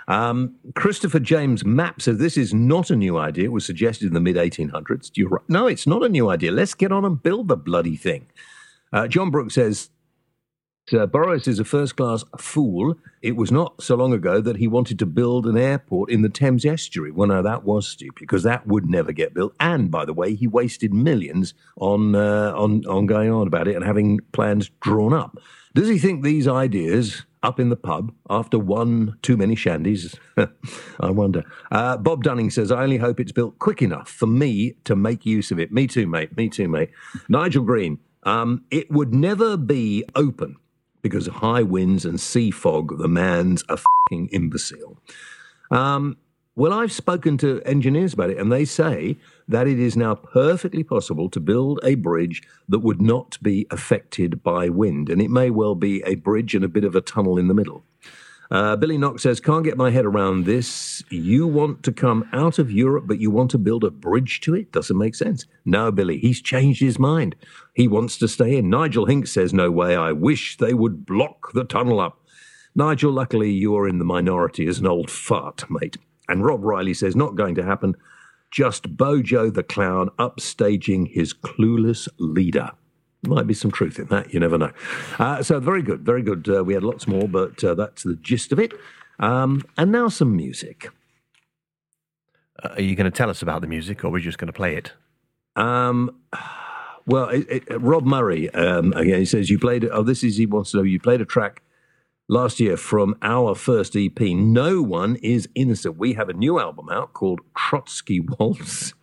[0.10, 3.45] Um, Christopher James Mapp says this is not a new idea.
[3.45, 5.12] It was suggested in the mid 1800s.
[5.12, 6.52] Do you, no, it's not a new idea.
[6.52, 8.25] Let's get on and build the bloody thing.
[8.91, 9.89] Uh, John Brooks says
[10.93, 12.95] uh, Boris is a first class fool.
[13.21, 16.30] It was not so long ago that he wanted to build an airport in the
[16.30, 17.12] Thames estuary.
[17.12, 19.54] Well, no, that was stupid because that would never get built.
[19.60, 23.75] And by the way, he wasted millions on, uh, on, on going on about it
[23.75, 25.38] and having plans drawn up.
[25.75, 30.17] Does he think these ideas up in the pub after one too many shandies?
[30.99, 31.43] I wonder.
[31.71, 35.25] Uh, Bob Dunning says, I only hope it's built quick enough for me to make
[35.25, 35.71] use of it.
[35.71, 36.36] Me too, mate.
[36.36, 36.89] Me too, mate.
[37.28, 40.58] Nigel Green, um, it would never be open
[41.02, 42.98] because of high winds and sea fog.
[42.98, 44.98] The man's a fucking imbecile.
[45.72, 46.18] Um,
[46.56, 50.84] well, I've spoken to engineers about it, and they say that it is now perfectly
[50.84, 55.10] possible to build a bridge that would not be affected by wind.
[55.10, 57.54] And it may well be a bridge and a bit of a tunnel in the
[57.54, 57.84] middle.
[58.52, 61.04] Uh, Billy Knox says, Can't get my head around this.
[61.10, 64.56] You want to come out of Europe, but you want to build a bridge to
[64.56, 64.72] it?
[64.72, 65.46] Doesn't make sense.
[65.66, 67.36] No, Billy, he's changed his mind.
[67.76, 68.70] He wants to stay in.
[68.70, 69.96] Nigel Hinks says, No way.
[69.96, 72.20] I wish they would block the tunnel up.
[72.76, 75.98] Nigel, luckily you're in the minority as an old fart, mate.
[76.28, 77.96] And Rob Riley says, Not going to happen.
[78.50, 82.72] Just Bojo the clown upstaging his clueless leader.
[83.24, 84.34] Might be some truth in that.
[84.34, 84.72] You never know.
[85.18, 86.48] Uh, so very good, very good.
[86.48, 88.72] Uh, we had lots more, but uh, that's the gist of it.
[89.20, 90.90] Um, and now some music.
[92.64, 94.48] Uh, are you going to tell us about the music, or are we just going
[94.48, 94.94] to play it?
[95.58, 96.16] Um,
[97.06, 99.20] well, it, it, Rob Murray um, again.
[99.20, 99.84] He says you played.
[99.86, 100.84] Oh, this is he wants to know.
[100.84, 101.62] You played a track
[102.30, 104.20] last year from our first EP.
[104.22, 105.98] No one is innocent.
[105.98, 108.94] We have a new album out called Trotsky Waltz.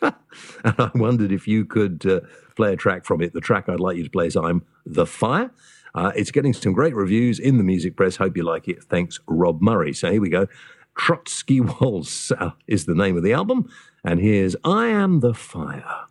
[0.64, 2.20] and I wondered if you could uh,
[2.56, 3.32] play a track from it.
[3.32, 5.50] The track I'd like you to play is I'm the Fire.
[5.94, 8.16] Uh, it's getting some great reviews in the music press.
[8.16, 8.84] Hope you like it.
[8.84, 9.92] Thanks, Rob Murray.
[9.92, 10.46] So here we go.
[10.96, 13.70] Trotsky Waltz uh, is the name of the album.
[14.04, 16.09] And here's I Am the Fire.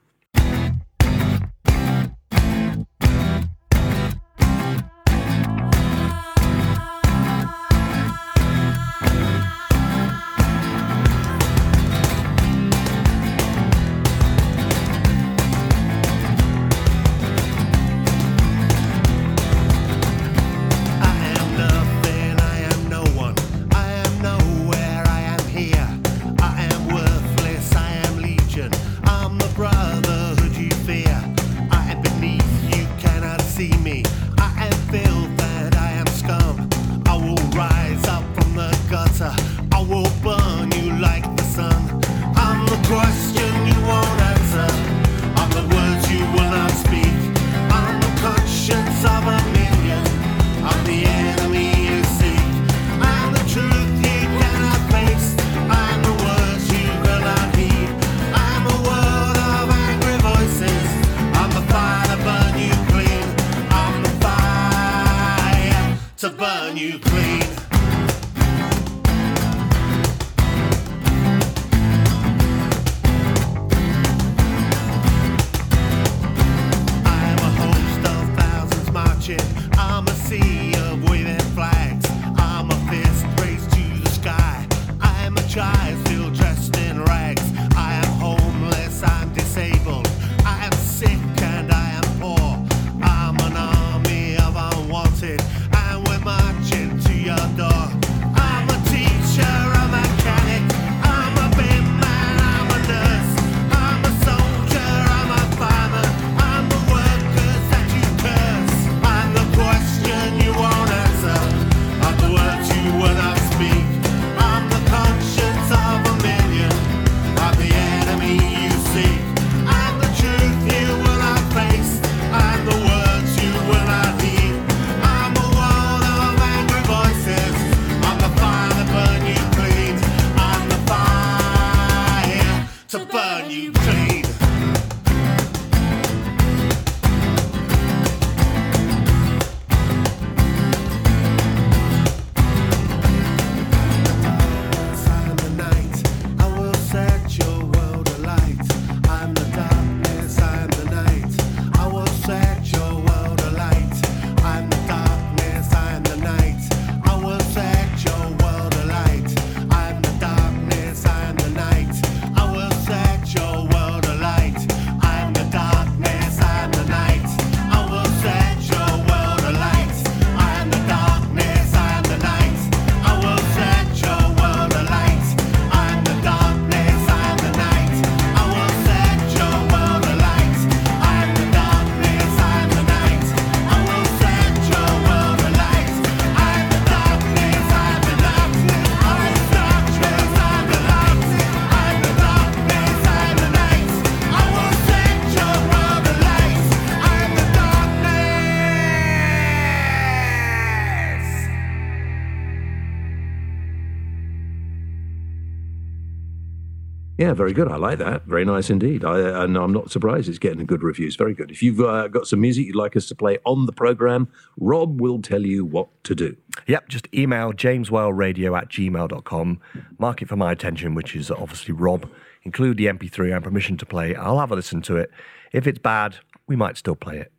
[207.30, 207.68] Yeah, very good.
[207.68, 208.26] I like that.
[208.26, 209.06] Very nice indeed.
[209.06, 211.16] I, and I'm not surprised it's getting good reviews.
[211.16, 211.52] Very good.
[211.52, 215.00] If you've uh, got some music you'd like us to play on the program, Rob
[215.00, 216.36] will tell you what to do.
[216.66, 219.62] Yep, just email jameswhaleradio at gmail.com.
[220.00, 222.10] Mark it for my attention, which is obviously Rob.
[222.46, 224.16] Include the MP3 and permission to play.
[224.16, 225.12] I'll have a listen to it.
[225.52, 226.16] If it's bad,
[226.48, 227.32] we might still play it.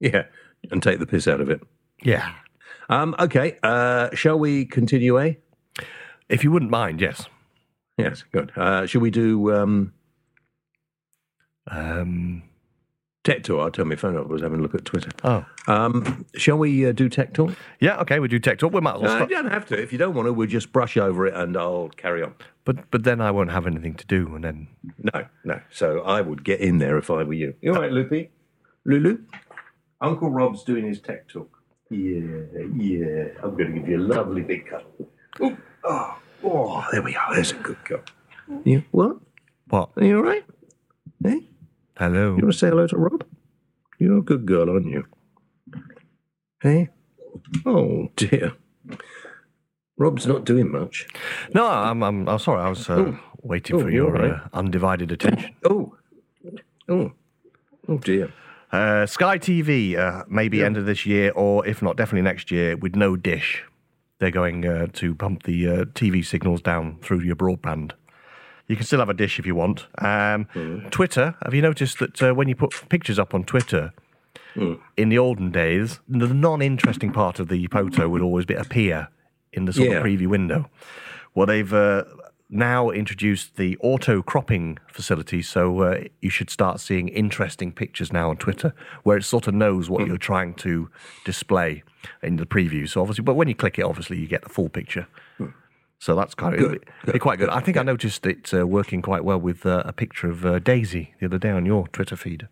[0.00, 0.22] Yeah,
[0.70, 1.60] and take the piss out of it.
[2.02, 2.32] Yeah.
[2.88, 5.34] Um, okay, uh, shall we continue, eh?
[6.30, 7.26] If you wouldn't mind, yes.
[7.98, 8.52] Yes, good.
[8.56, 9.92] Uh, shall we do um,
[11.70, 12.42] Um,
[13.24, 13.60] Tech Talk?
[13.60, 14.26] I'll turn my phone off.
[14.26, 15.10] I was having a look at Twitter.
[15.24, 15.44] oh.
[15.66, 17.52] Um, shall we uh, do Tech Talk?
[17.80, 18.72] Yeah, okay, we do tech talk.
[18.72, 19.30] We might as well Uh, start.
[19.30, 19.80] you don't have to.
[19.82, 22.34] If you don't want to, we'll just brush over it and I'll carry on.
[22.64, 24.34] But, but then I won't have anything to do.
[24.34, 24.68] And then,
[25.12, 25.60] No, no.
[25.70, 27.54] So I would get in there if I were you.
[27.60, 28.30] You all right, Loopy?
[28.84, 29.18] Lulu?
[30.00, 31.50] Uncle Rob's doing his tech talk.
[31.90, 32.20] Yeah,
[32.76, 33.24] yeah.
[33.42, 35.10] I'm going to give you a lovely big cuddle.
[35.42, 37.34] Ooh, oh, oh, there we are.
[37.34, 38.00] There's a good girl.
[38.64, 39.16] You what?
[39.68, 39.90] what?
[39.96, 40.44] Are you all right?
[41.22, 41.48] Hey,
[41.96, 42.36] Hello.
[42.36, 43.24] you want to say hello to Rob?
[43.98, 45.04] You're a good girl, aren't you?
[46.62, 46.88] Hey?
[47.66, 48.52] Oh, dear.
[49.96, 51.06] Rob's not doing much.
[51.54, 52.62] No, I'm, I'm, I'm sorry.
[52.62, 54.30] I was uh, waiting Oh, for your right.
[54.30, 55.54] uh, undivided attention.
[55.64, 55.96] Oh,
[56.88, 57.12] oh,
[57.88, 58.32] oh, dear.
[58.70, 62.76] Uh, Sky TV, uh, maybe end of this year, or if not, definitely next year,
[62.76, 63.64] with no dish.
[64.18, 67.92] They're going uh, to pump the uh, TV signals down through your broadband.
[68.66, 69.86] You can still have a dish if you want.
[69.98, 70.46] Um,
[70.90, 73.92] Twitter, have you noticed that uh, when you put pictures up on Twitter,
[74.96, 79.08] in the olden days, the non interesting part of the photo would always be appear
[79.52, 79.96] in the sort Yeah.
[79.98, 80.68] of preview window.
[81.34, 82.02] Well, they've uh,
[82.50, 88.30] now introduced the auto cropping facility, so uh, you should start seeing interesting pictures now
[88.30, 88.72] on Twitter,
[89.02, 90.90] where it sort of knows what you're trying to
[91.24, 91.82] display
[92.22, 92.88] in the preview.
[92.88, 95.06] So obviously, but when you click it, obviously you get the full picture.
[96.00, 97.48] So that's kind of Good, be quite good.
[97.48, 100.60] I think I noticed it uh, working quite well with uh, a picture of uh,
[100.60, 102.46] Daisy the other day on your Twitter feed.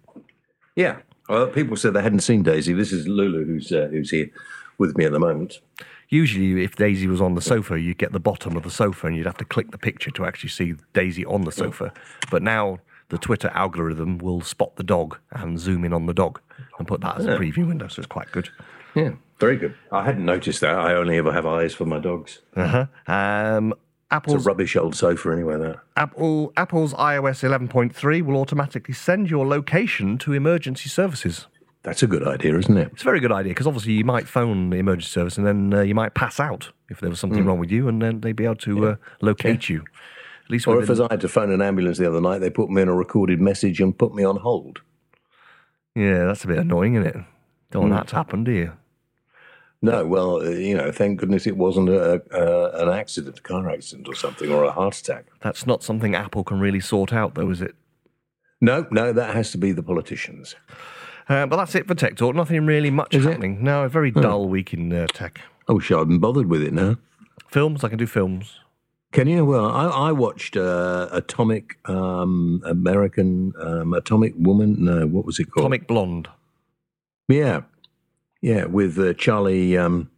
[0.75, 0.99] Yeah.
[1.29, 2.73] Well, people said they hadn't seen Daisy.
[2.73, 4.31] This is Lulu who's uh, who's here
[4.79, 5.61] with me at the moment.
[6.09, 9.17] Usually, if Daisy was on the sofa, you'd get the bottom of the sofa and
[9.17, 11.93] you'd have to click the picture to actually see Daisy on the sofa.
[12.31, 12.79] But now
[13.09, 16.41] the Twitter algorithm will spot the dog and zoom in on the dog
[16.79, 18.49] and put that as a preview window, so it's quite good.
[18.95, 19.75] Yeah, very good.
[19.93, 20.79] I hadn't noticed that.
[20.79, 22.41] I only ever have eyes for my dogs.
[22.57, 22.87] Uh-huh.
[23.13, 23.75] Um,
[24.13, 25.59] It's a rubbish old sofa anyway.
[25.59, 25.81] That.
[25.97, 31.47] Apple, Apple's iOS 11.3 will automatically send your location to emergency services.
[31.87, 32.91] That's a good idea, isn't it?
[32.93, 35.73] It's a very good idea because obviously you might phone the emergency service and then
[35.73, 38.35] uh, you might pass out if there was something wrong with you and then they'd
[38.35, 39.85] be able to uh, locate you.
[40.45, 42.51] At least Or if as I had to phone an ambulance the other night, they
[42.51, 44.81] put me in a recorded message and put me on hold.
[45.95, 47.25] Yeah, that's a bit annoying, isn't it?
[47.71, 48.73] Don't want that to happen, do you?
[49.81, 53.71] No, well, uh, you know, thank goodness it wasn't a, a, an accident, a car
[53.71, 55.27] accident or something, or a heart attack.
[55.41, 57.77] That's not something Apple can really sort out, though, is it?
[58.61, 60.57] No, no, that has to be the politicians.
[61.29, 62.35] Uh, but that's it for Tech Talk.
[62.35, 63.31] Nothing really much Is it?
[63.31, 63.63] happening.
[63.63, 65.41] No, a very dull week in uh, tech.
[65.69, 66.97] I wish I hadn't bothered with it now.
[67.49, 68.61] Films, I can do films.
[69.13, 69.45] Can you?
[69.45, 74.85] Well, I, I watched uh, Atomic um, American um, Atomic Woman.
[74.85, 75.65] No, what was it called?
[75.65, 76.29] Atomic Blonde.
[77.29, 77.63] Yeah,
[78.41, 80.11] yeah, with uh, Charlie um,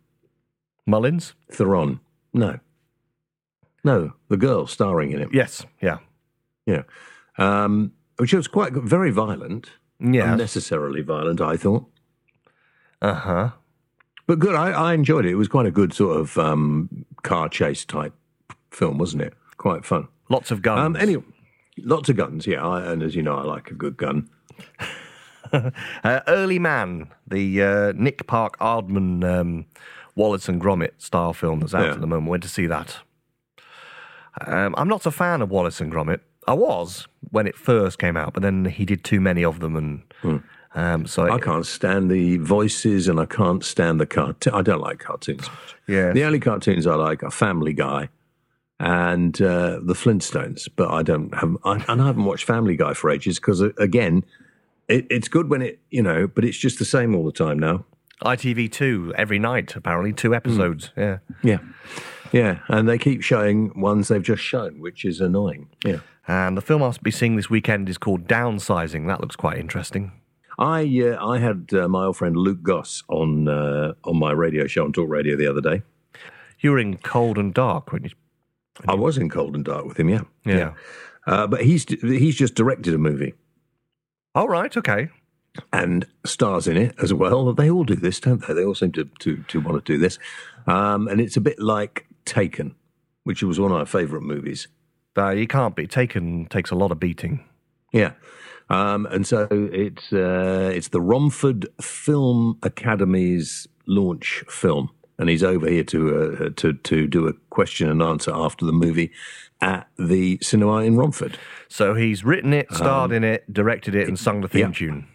[0.86, 1.34] Mullins?
[1.50, 2.00] Theron.
[2.34, 2.58] No,
[3.84, 5.28] no, the girl starring in it.
[5.32, 5.98] Yes, yeah.
[6.66, 6.82] Yeah,
[7.38, 9.70] um, which was quite very violent,
[10.00, 10.32] Yeah.
[10.32, 11.40] unnecessarily violent.
[11.40, 11.86] I thought,
[13.02, 13.50] Uh huh.
[14.26, 14.54] but good.
[14.54, 15.30] I, I enjoyed it.
[15.32, 18.14] It was quite a good sort of um, car chase type
[18.70, 19.34] film, wasn't it?
[19.56, 20.08] Quite fun.
[20.28, 20.80] Lots of guns.
[20.84, 21.24] Um, anyway,
[21.78, 22.46] lots of guns.
[22.46, 24.28] Yeah, I, and as you know, I like a good gun.
[25.50, 29.64] Uh, Early Man, the uh, Nick Park Aardman um,
[30.14, 31.92] Wallace and Gromit style film that's out Yeah.
[31.92, 32.28] at the moment.
[32.28, 32.98] Went to see that.
[34.46, 36.20] Um, I'm not a fan of Wallace and Gromit.
[36.48, 39.76] I was when it first came out, but then he did too many of them,
[39.76, 40.42] and
[40.74, 41.32] um, so Hmm.
[41.32, 44.54] I can't stand the voices, and I can't stand the cartoon.
[44.54, 45.48] I don't like cartoons.
[45.86, 48.08] yeah, The only cartoons I like are Family Guy
[48.80, 50.68] and uh, the Flintstones.
[50.74, 54.24] But I don't have, I, and I haven't watched Family Guy for ages because, again,
[54.88, 57.58] it, it's good when it, you know, but it's just the same all the time
[57.58, 57.84] now.
[58.24, 60.90] ITV2 every night apparently two episodes.
[60.96, 61.58] Yeah, Yeah,
[62.32, 65.68] yeah, and they keep showing ones they've just shown, which is annoying.
[65.84, 66.00] Yeah.
[66.28, 69.06] And the film I'll be seeing this weekend is called Downsizing.
[69.08, 70.12] That looks quite interesting.
[70.58, 74.66] I uh, I had uh, my old friend Luke Goss on uh, on my radio
[74.66, 75.82] show on Talk Radio the other day.
[76.60, 78.10] You were in Cold and Dark, weren't you?
[78.86, 80.74] I was in Cold and Dark with him, yeah, Yeah.
[81.26, 83.34] Uh, but he's he's just directed a movie
[84.34, 85.08] Oh right, okay.
[85.72, 87.52] and stars in it as well.
[87.52, 88.54] They all do this, don't they?
[88.54, 90.18] They all seem to to, to want to do this,
[90.66, 92.74] um, and it's a bit like Taken,
[93.24, 94.68] which was one of my favourite movies.
[95.18, 96.46] Uh, you can't be taken.
[96.46, 97.44] Takes a lot of beating.
[97.92, 98.12] Yeah.
[98.70, 105.68] Um, and so it's uh, it's the Romford Film Academy's launch film, and he's over
[105.68, 106.00] here to
[106.46, 109.10] uh, to to do a question and answer after the movie
[109.62, 111.38] at the cinema in Romford.
[111.68, 114.78] So he's written it, starred in it, directed it, and sung the theme Um, yeah.
[114.78, 115.06] tune.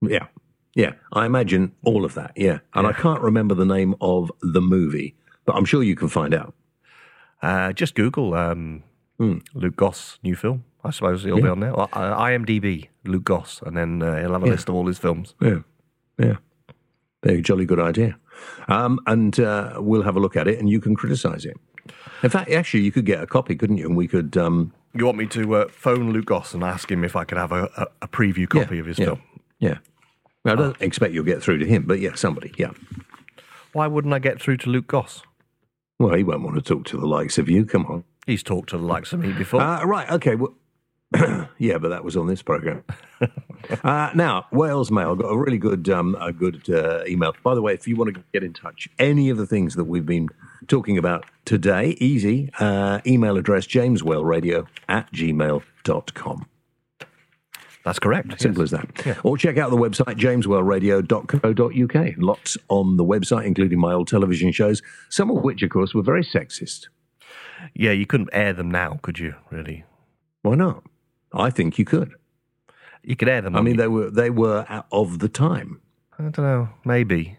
[0.00, 0.26] Yeah,
[0.74, 0.92] yeah.
[1.12, 2.32] I imagine all of that.
[2.36, 6.08] Yeah, and I can't remember the name of the movie, but I'm sure you can
[6.08, 6.54] find out.
[7.42, 8.84] Uh, just Google um,
[9.54, 10.64] Luke Goss new film.
[10.84, 11.50] I suppose it'll be Hmm.
[11.52, 11.78] On there.
[11.78, 11.86] Uh,
[12.18, 14.52] IMDb Luke Goss, and then uh, he'll have a Yeah.
[14.52, 15.34] list of all his films.
[15.40, 15.60] Yeah,
[16.18, 16.36] yeah.
[17.22, 18.16] Very jolly good idea.
[18.68, 21.56] Um, and uh, we'll have a look at it, and you can criticise it.
[22.22, 23.86] In fact, actually, you could get a copy, couldn't you?
[23.86, 24.36] And we could.
[24.36, 27.38] Um, You want me to uh, phone Luke Goss and ask him if I could
[27.38, 29.22] have a, a, a preview copy yeah, of his yeah, film?
[29.60, 29.78] Yeah.
[30.44, 32.52] Well, I don't expect you'll get through to him, but yeah, somebody.
[32.58, 32.72] Yeah.
[33.72, 35.22] Why wouldn't I get through to Luke Goss?
[36.00, 37.64] Well, he won't want to talk to the likes of you.
[37.64, 38.04] Come on.
[38.26, 39.60] He's talked to the likes of me before.
[39.60, 40.08] Uh, right.
[40.10, 40.36] Okay.
[40.36, 40.54] Well,
[41.58, 42.84] yeah, but that was on this program.
[43.84, 47.34] uh, now, Whale Mail got a really good, um, a good uh, email.
[47.42, 49.84] By the way, if you want to get in touch, any of the things that
[49.84, 50.28] we've been
[50.68, 52.50] talking about today, easy.
[52.58, 56.46] Uh, email address jameswhaleradio at gmail.com.
[57.84, 58.40] That's correct.
[58.40, 58.72] Simple yes.
[58.72, 59.18] as that.
[59.24, 62.14] Or check out the website, jameswhaleradio.co.uk.
[62.16, 66.02] Lots on the website, including my old television shows, some of which, of course, were
[66.02, 66.86] very sexist.
[67.74, 69.34] Yeah, you couldn't air them now, could you?
[69.50, 69.84] Really?
[70.42, 70.84] Why not?
[71.32, 72.14] I think you could.
[73.02, 73.56] You could air them.
[73.56, 75.80] I mean, they were they were of the time.
[76.18, 76.68] I don't know.
[76.84, 77.38] Maybe.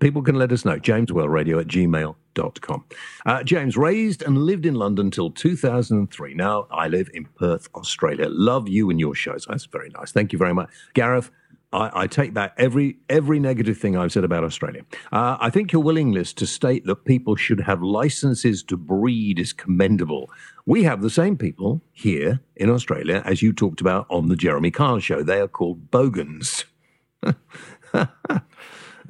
[0.00, 0.78] People can let us know.
[0.78, 2.84] JamesWhaleRadio at gmail.com.
[3.26, 6.34] Uh, James, raised and lived in London till 2003.
[6.34, 8.28] Now I live in Perth, Australia.
[8.28, 9.46] Love you and your shows.
[9.48, 10.12] That's very nice.
[10.12, 10.70] Thank you very much.
[10.94, 11.32] Gareth,
[11.72, 14.82] I, I take back every every negative thing I've said about Australia.
[15.12, 19.52] Uh, I think your willingness to state that people should have licenses to breed is
[19.52, 20.30] commendable.
[20.66, 24.70] We have the same people here in Australia as you talked about on the Jeremy
[24.70, 25.22] Kyle show.
[25.22, 26.64] They are called bogans.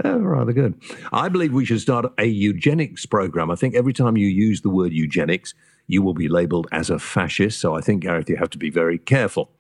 [0.04, 0.80] Oh, rather good.
[1.12, 3.50] I believe we should start a eugenics program.
[3.50, 5.54] I think every time you use the word eugenics,
[5.88, 7.60] you will be labeled as a fascist.
[7.60, 9.50] So I think, Gareth, you have to be very careful.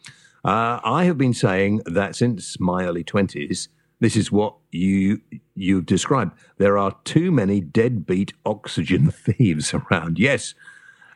[0.44, 3.68] Uh, I have been saying that since my early 20s,
[4.00, 5.20] this is what you
[5.54, 6.32] you've described.
[6.58, 10.18] There are too many deadbeat oxygen thieves around.
[10.18, 10.54] Yes,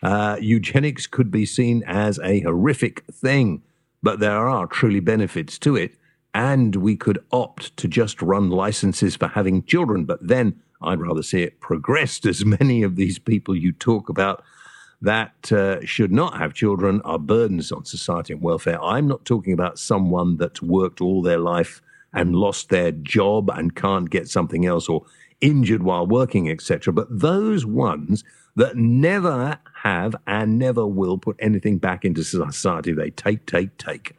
[0.02, 3.62] uh, eugenics could be seen as a horrific thing,
[4.02, 5.94] but there are truly benefits to it.
[6.34, 10.06] And we could opt to just run licenses for having children.
[10.06, 14.42] But then I'd rather see it progressed as many of these people you talk about
[15.02, 18.82] that uh, should not have children are burdens on society and welfare.
[18.82, 21.82] I'm not talking about someone that's worked all their life
[22.12, 25.04] and lost their job and can't get something else or
[25.40, 26.92] injured while working, etc.
[26.92, 28.22] But those ones
[28.54, 34.16] that never have and never will put anything back into society, they take, take, take.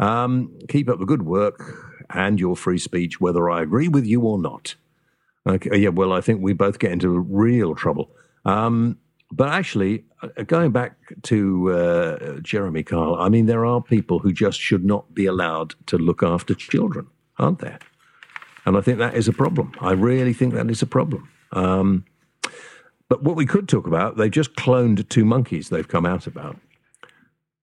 [0.00, 4.22] Um, keep up the good work and your free speech, whether I agree with you
[4.22, 4.74] or not.
[5.46, 8.10] Okay, yeah, well, I think we both get into real trouble.
[8.44, 8.98] Um,
[9.32, 14.32] but actually, uh, going back to uh, Jeremy Kyle, I mean, there are people who
[14.32, 17.06] just should not be allowed to look after children,
[17.38, 17.78] aren't there?
[18.66, 19.72] And I think that is a problem.
[19.80, 21.28] I really think that is a problem.
[21.52, 22.04] Um,
[23.08, 26.56] but what we could talk about, they've just cloned two monkeys they've come out about.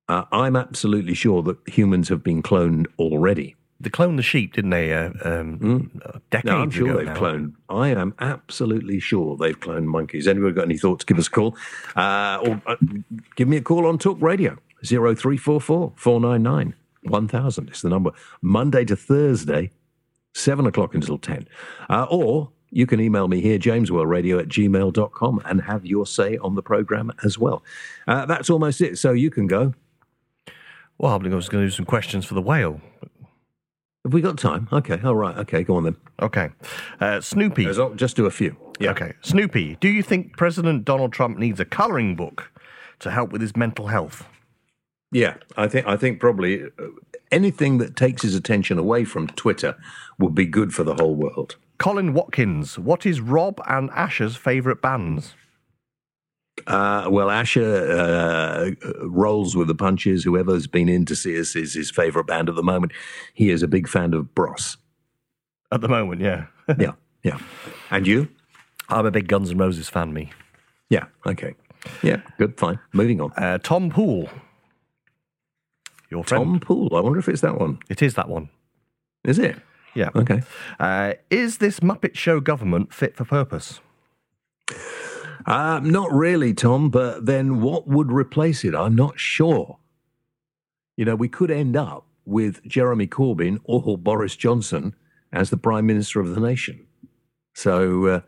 [0.09, 3.55] Uh, I'm absolutely sure that humans have been cloned already.
[3.79, 4.91] They cloned the sheep, didn't they?
[4.91, 7.15] Uh, um, uh, Decades No, I'm sure they've now.
[7.15, 7.53] cloned.
[7.69, 10.27] I am absolutely sure they've cloned monkeys.
[10.27, 11.03] Anyone got any thoughts?
[11.03, 11.55] Give us a call.
[11.95, 12.75] Uh, or uh,
[13.35, 14.57] give me a call on Talk Radio.
[14.83, 16.73] 0344 499
[17.03, 18.11] 1000 is the number.
[18.41, 19.71] Monday to Thursday,
[20.33, 21.47] 7 o'clock until 10.
[21.89, 26.55] Uh, or you can email me here, jameswhaleradio at gmail.com, and have your say on
[26.55, 27.63] the program as well.
[28.07, 28.97] Uh, that's almost it.
[28.97, 29.73] So you can go.
[30.97, 32.81] Well, I was going to do some questions for the whale.
[34.07, 34.69] Have we got time?
[34.71, 35.01] Okay.
[35.03, 35.37] All right.
[35.39, 35.63] Okay.
[35.63, 35.97] Go on then.
[36.21, 36.49] Okay.
[37.01, 37.65] Uh, Snoopy.
[37.65, 38.55] There's- Just do a few.
[38.79, 38.91] Yeah.
[38.91, 39.11] Okay.
[39.21, 42.49] Snoopy, do you think President Donald Trump needs a colouring book
[42.99, 44.25] to help with his mental health?
[45.11, 46.67] Yeah, I think I think probably uh,
[47.31, 49.75] anything that takes his attention away from Twitter
[50.19, 51.57] would be good for the whole world.
[51.77, 55.35] Colin Watkins, what is Rob and Asher's favourite bands?
[56.65, 60.23] Uh, well, Asher uh, rolls with the punches.
[60.23, 62.91] Whoever's been in to see us is his favourite band at the moment.
[63.33, 64.77] He is a big fan of Bros.
[65.71, 66.45] At the moment, yeah.
[66.77, 66.93] Yeah,
[67.23, 67.37] yeah.
[67.91, 68.27] And you?
[68.89, 70.31] I'm a big Guns N' Roses fan, me.
[70.89, 71.05] Yeah.
[71.25, 71.55] Okay.
[72.03, 72.21] Yeah.
[72.37, 72.57] Good.
[72.57, 72.79] Fine.
[72.91, 73.31] Moving on.
[73.37, 74.29] Uh, Tom Poole.
[76.09, 76.43] Your friend.
[76.43, 76.95] Tom Poole.
[76.95, 77.79] I wonder if it's that one.
[77.89, 78.49] It is that one.
[79.23, 79.57] Is it?
[79.93, 80.09] Yeah.
[80.15, 80.41] Okay.
[80.79, 83.79] Uh, is this Muppet Show government fit for purpose?
[85.47, 88.75] Uh, not really, Tom, but then what would replace it?
[88.75, 89.77] I'm not sure.
[90.97, 94.93] You know, we could end up with Jeremy Corbyn or Boris Johnson
[95.31, 96.85] as the Prime Minister of the nation.
[97.53, 98.21] So uh,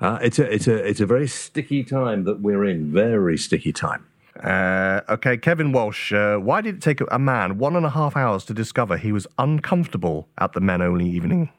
[0.00, 3.72] uh, it's, a, it's, a, it's a very sticky time that we're in, very sticky
[3.72, 4.06] time.
[4.42, 8.16] Uh, okay, Kevin Walsh, uh, why did it take a man one and a half
[8.16, 11.50] hours to discover he was uncomfortable at the men only evening?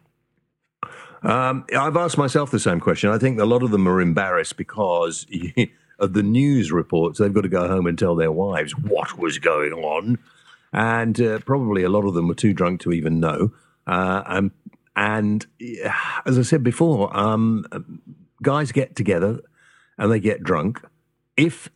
[1.23, 3.09] Um, I've asked myself the same question.
[3.09, 5.25] I think a lot of them are embarrassed because
[5.99, 7.19] of the news reports.
[7.19, 10.17] They've got to go home and tell their wives what was going on.
[10.71, 13.51] And uh, probably a lot of them were too drunk to even know.
[13.85, 14.51] Uh, and,
[14.95, 15.45] and
[16.25, 17.65] as I said before, um,
[18.41, 19.39] guys get together
[19.97, 20.81] and they get drunk.
[21.35, 21.69] If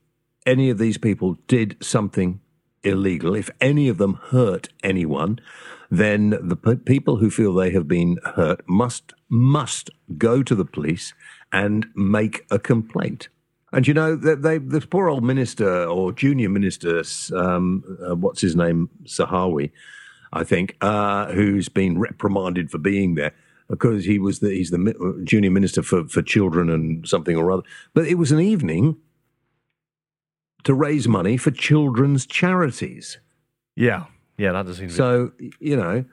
[0.45, 2.39] any of these people did something
[2.83, 5.39] illegal, if any of them hurt anyone,
[5.93, 10.65] then the p- people who feel they have been hurt must must go to the
[10.65, 11.13] police
[11.51, 13.29] and make a complaint.
[13.71, 17.03] And you know, they, they, this poor old minister or junior minister,
[17.35, 19.71] um, uh, what's his name, Zahawi,
[20.31, 23.33] I think, uh, who's been reprimanded for being there
[23.69, 27.63] because he was the, he's the junior minister for, for children and something or other.
[27.93, 28.97] But it was an evening
[30.63, 33.19] to raise money for children's charities.
[33.75, 34.05] Yeah,
[34.37, 34.89] yeah, that does seem.
[34.89, 36.05] So you know,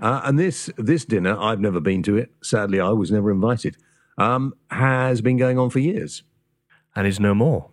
[0.00, 2.30] uh, and this this dinner, I've never been to it.
[2.42, 3.76] Sadly, I was never invited.
[4.18, 6.22] Um, has been going on for years,
[6.94, 7.70] and is no more.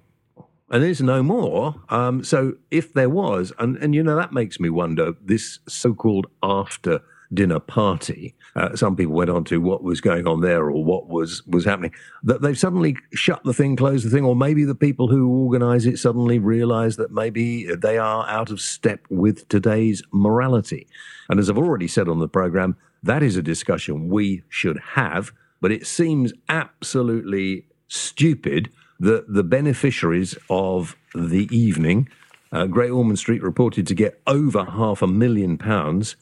[0.69, 1.75] And is no more.
[1.89, 6.27] Um, so if there was, and and you know that makes me wonder this so-called
[6.41, 7.01] after
[7.34, 8.36] dinner party.
[8.55, 11.65] Uh, some people went on to what was going on there or what was was
[11.65, 11.93] happening.
[12.23, 15.86] That they've suddenly shut the thing, closed the thing, or maybe the people who organise
[15.86, 20.88] it suddenly realise that maybe they are out of step with today's morality.
[21.29, 25.31] And as I've already said on the program, that is a discussion we should have.
[25.61, 32.09] But it seems absolutely stupid that the beneficiaries of the evening.
[32.51, 36.15] Uh, Great Ormond Street reported to get over half a million pounds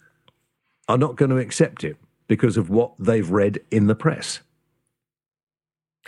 [0.87, 4.41] are not going to accept it because of what they've read in the press.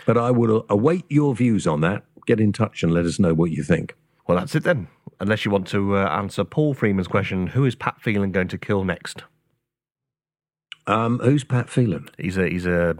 [0.06, 2.04] But I will await your views on that.
[2.26, 3.94] Get in touch and let us know what you think.
[4.26, 4.88] Well, that's it then.
[5.20, 8.58] Unless you want to uh, answer Paul Freeman's question, who is Pat Phelan going to
[8.58, 9.22] kill next?
[10.86, 12.08] Um, who's Pat Phelan?
[12.18, 12.96] He's a he's a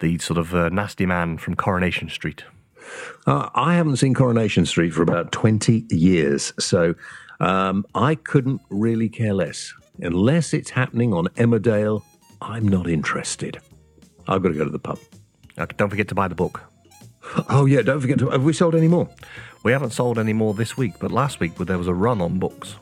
[0.00, 2.44] the sort of uh, nasty man from Coronation Street.
[3.26, 6.94] Uh, I haven't seen Coronation Street for about twenty years, so
[7.40, 9.72] um, I couldn't really care less.
[10.00, 12.02] Unless it's happening on Emmerdale,
[12.40, 13.60] I'm not interested.
[14.28, 14.98] I've got to go to the pub.
[15.76, 16.62] Don't forget to buy the book.
[17.48, 18.30] Oh, yeah, don't forget to.
[18.30, 19.08] Have we sold any more?
[19.62, 22.38] We haven't sold any more this week, but last week there was a run on
[22.38, 22.76] books.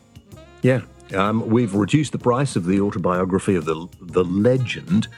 [0.63, 0.83] Yeah.
[1.15, 5.09] Um, we've reduced the price of the autobiography of the, the legend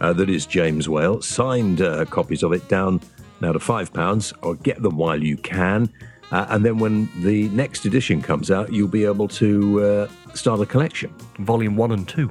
[0.00, 3.00] uh, that is James Whale, signed uh, copies of it down
[3.40, 5.92] now to £5, or get them while you can.
[6.32, 10.60] Uh, and then when the next edition comes out, you'll be able to uh, start
[10.60, 11.14] a collection.
[11.38, 12.30] Volume one and two.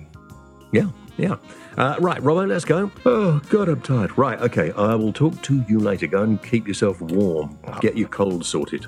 [0.72, 1.36] Yeah, yeah.
[1.78, 2.92] Uh, right, Robbo, let's go.
[3.06, 4.18] Oh, God, I'm tired.
[4.18, 6.08] Right, okay, I will talk to you later.
[6.08, 7.58] Go and keep yourself warm.
[7.80, 8.88] Get your cold sorted.